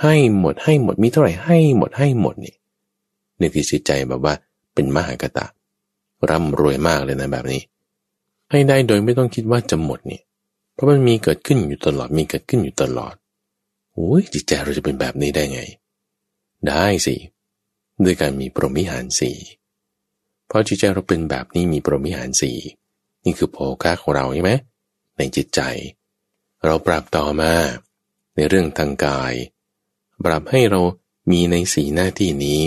[0.01, 2.55] ให้หมดให้หมดมีเท่าไหร่ให้หมดให้หมดนี่
[3.41, 4.33] นี่คือจิตใจแบบว่า
[4.73, 5.45] เป็นมหากตะ
[6.29, 7.61] ร่ำรวยมากเลยนะแบบนี้
[8.51, 10.21] ให้ได้โดยไม่ต้องคิดว่าจะหมดนี่
[10.73, 13.13] เพราะมันมีเกิดขึ้นอยู่ตลอดมีเกิดขึ้นอยู่ตลอด
[13.93, 15.61] โอ้ยจิตใจเราจะเป็นแบบนี้ได้ไง
[16.67, 17.15] ได้สิ
[18.03, 19.37] ด้วยการมีปรมิหารสี่
[20.47, 22.57] เพราะจิตใจเราเป็นแบบนี้มีปรมิหารสี่
[23.23, 24.51] นี่คือโภคาของเราใช่ไหม
[25.17, 25.61] ในจิตใจ
[26.65, 27.53] เราปรับต่อมา
[28.35, 29.33] ในเรื่องทางกาย
[30.25, 30.81] ปรับให้เรา
[31.31, 32.59] มีในสีหน้าที่นี้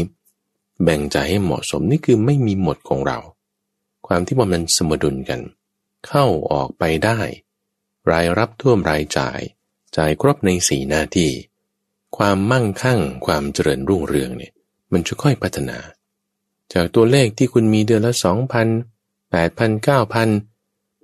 [0.83, 3.19] แบ่งใจให้เหมาะสมนี่คือไม่มีหมดของเรา
[4.07, 5.41] ความที่ว่ามันสมดุลกัน
[6.07, 7.19] เข้าออกไปได้
[8.11, 9.41] รายรับท่วมรายจ่าย
[9.97, 11.31] จ่ายครบในสีหน้าที่
[12.17, 14.53] ความมั่งคั่งความเจริญรุ่งเรืองเนี่ย
[14.93, 15.79] มันจะค่อยพัฒนา
[16.73, 18.69] จากตัวเลขที่คุณมีเดือนละสองพัน
[19.31, 20.29] แปดพันเก้าพัน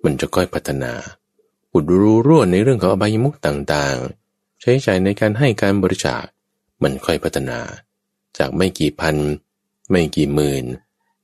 [0.04, 0.92] มันจะค่อยพัฒนา
[1.72, 6.24] อุดรูรั่วในเรื่องของอบายมุกต่างๆ ใช้ใจ่ายในการให้การบริจาค
[6.82, 7.58] มันค่อยพัฒนา
[8.38, 9.16] จากไม่กี่พัน
[9.90, 10.64] ไม่กี่หมื่น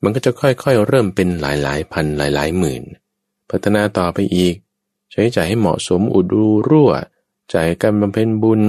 [0.02, 2.82] มันก็จะค่อยๆ เริ่มเป็นหลายหลายพันหลายหลายหมื่น
[3.50, 4.54] พัฒนาต่อไปอีก
[5.12, 6.90] ใช้จ่ายให้เหมาะสมอุดรูรั่ว
[7.54, 8.60] จ่ายการบำเพ็ญบุญ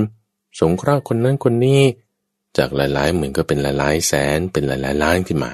[0.60, 1.82] สงเคราะห์คนนั้นคนนี้
[2.58, 5.54] จากหลายๆหมื่นก็เป็นหลายๆแสนเป็นหลายๆล้านขึ้นมา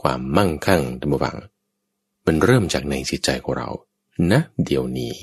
[0.00, 1.36] ความมั่งคั่งตัมวัง
[2.26, 3.70] มันเริ่มจากในจิตใจของเรา
[4.32, 5.14] นะเดี๋ยวนี้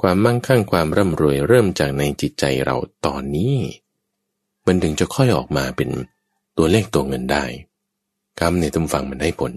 [0.00, 2.76] ความมั่งคั่งความร่ำรวยเริ่มจากในจิตใจเรา
[3.06, 3.56] ตอนนี้
[4.66, 5.90] มันถึงจะค่อยออกมาเป็น
[6.58, 7.44] ตัวเลขตัวเงินได้
[8.40, 9.52] กรรมในตำฟังมันให้ผล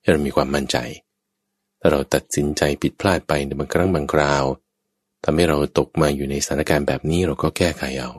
[0.00, 0.76] ให้เรามีความมั่นใจ
[1.80, 4.44] ถ้าเราตัดสินใจผิดพลาดไปในบางครั้งบางคราว
[5.24, 8.10] ทำให้เราตกมาอยู่ในสถานการณ์แบบนี้เราก็แก้ไขเอา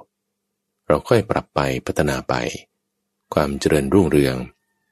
[0.87, 2.33] เราค่อยปรับไปพัฒนาไป
[3.33, 4.35] ความเจริญรุ่งเรือง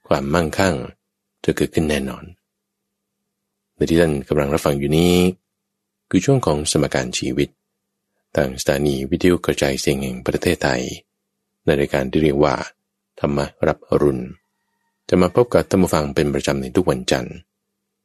[0.07, 0.75] ความมั่งคั่ง
[1.43, 2.23] จะเกิดขึ้นแน่นอน
[3.75, 5.15] ในที่ท่านกำลังรับฟังอยู่นี้
[6.09, 7.49] คือช่วงของสมการชีวิต
[8.35, 10.81] ทางสถานีวิทยุกระจายเสียงแห่งประเทศไทย
[11.63, 12.55] ในรายการที่เรียกว่า
[13.19, 14.23] ธรรมรับอรุณ
[15.09, 17.35] จะมาพบกับธรรมฟังเป็นประจำในทุกวันจันทร์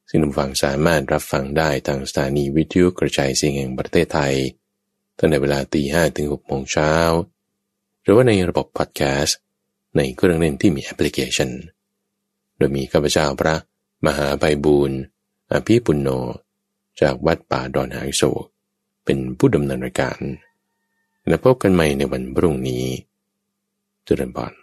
[0.08, 4.34] ซึ่งท่านฟังสามารถรับฟังได้ทางสถานีวิทยุกระจายเสียงแห่งประเทศไทย
[5.18, 6.92] ตั้งแต่เวลาตีห้ถึงหกโมงเช้า
[8.02, 9.38] หรือว่าในระบบพอดแคสต์
[9.96, 11.50] ในเครื่องเล่นที่มีแอปพลิเคชัน
[12.56, 13.54] โดยมีข้าพเจ้าพระ
[14.06, 14.98] มหาไพบูรณ์
[15.52, 16.08] อภิปุณโญ
[17.00, 18.44] จากวัดป่าดอนหายโศก
[19.04, 20.20] เป็นผู้ดำเนินรายการ
[21.28, 22.84] และพบกันใหม่ในวันพรุ่งนี้
[24.04, 24.59] เจริญพร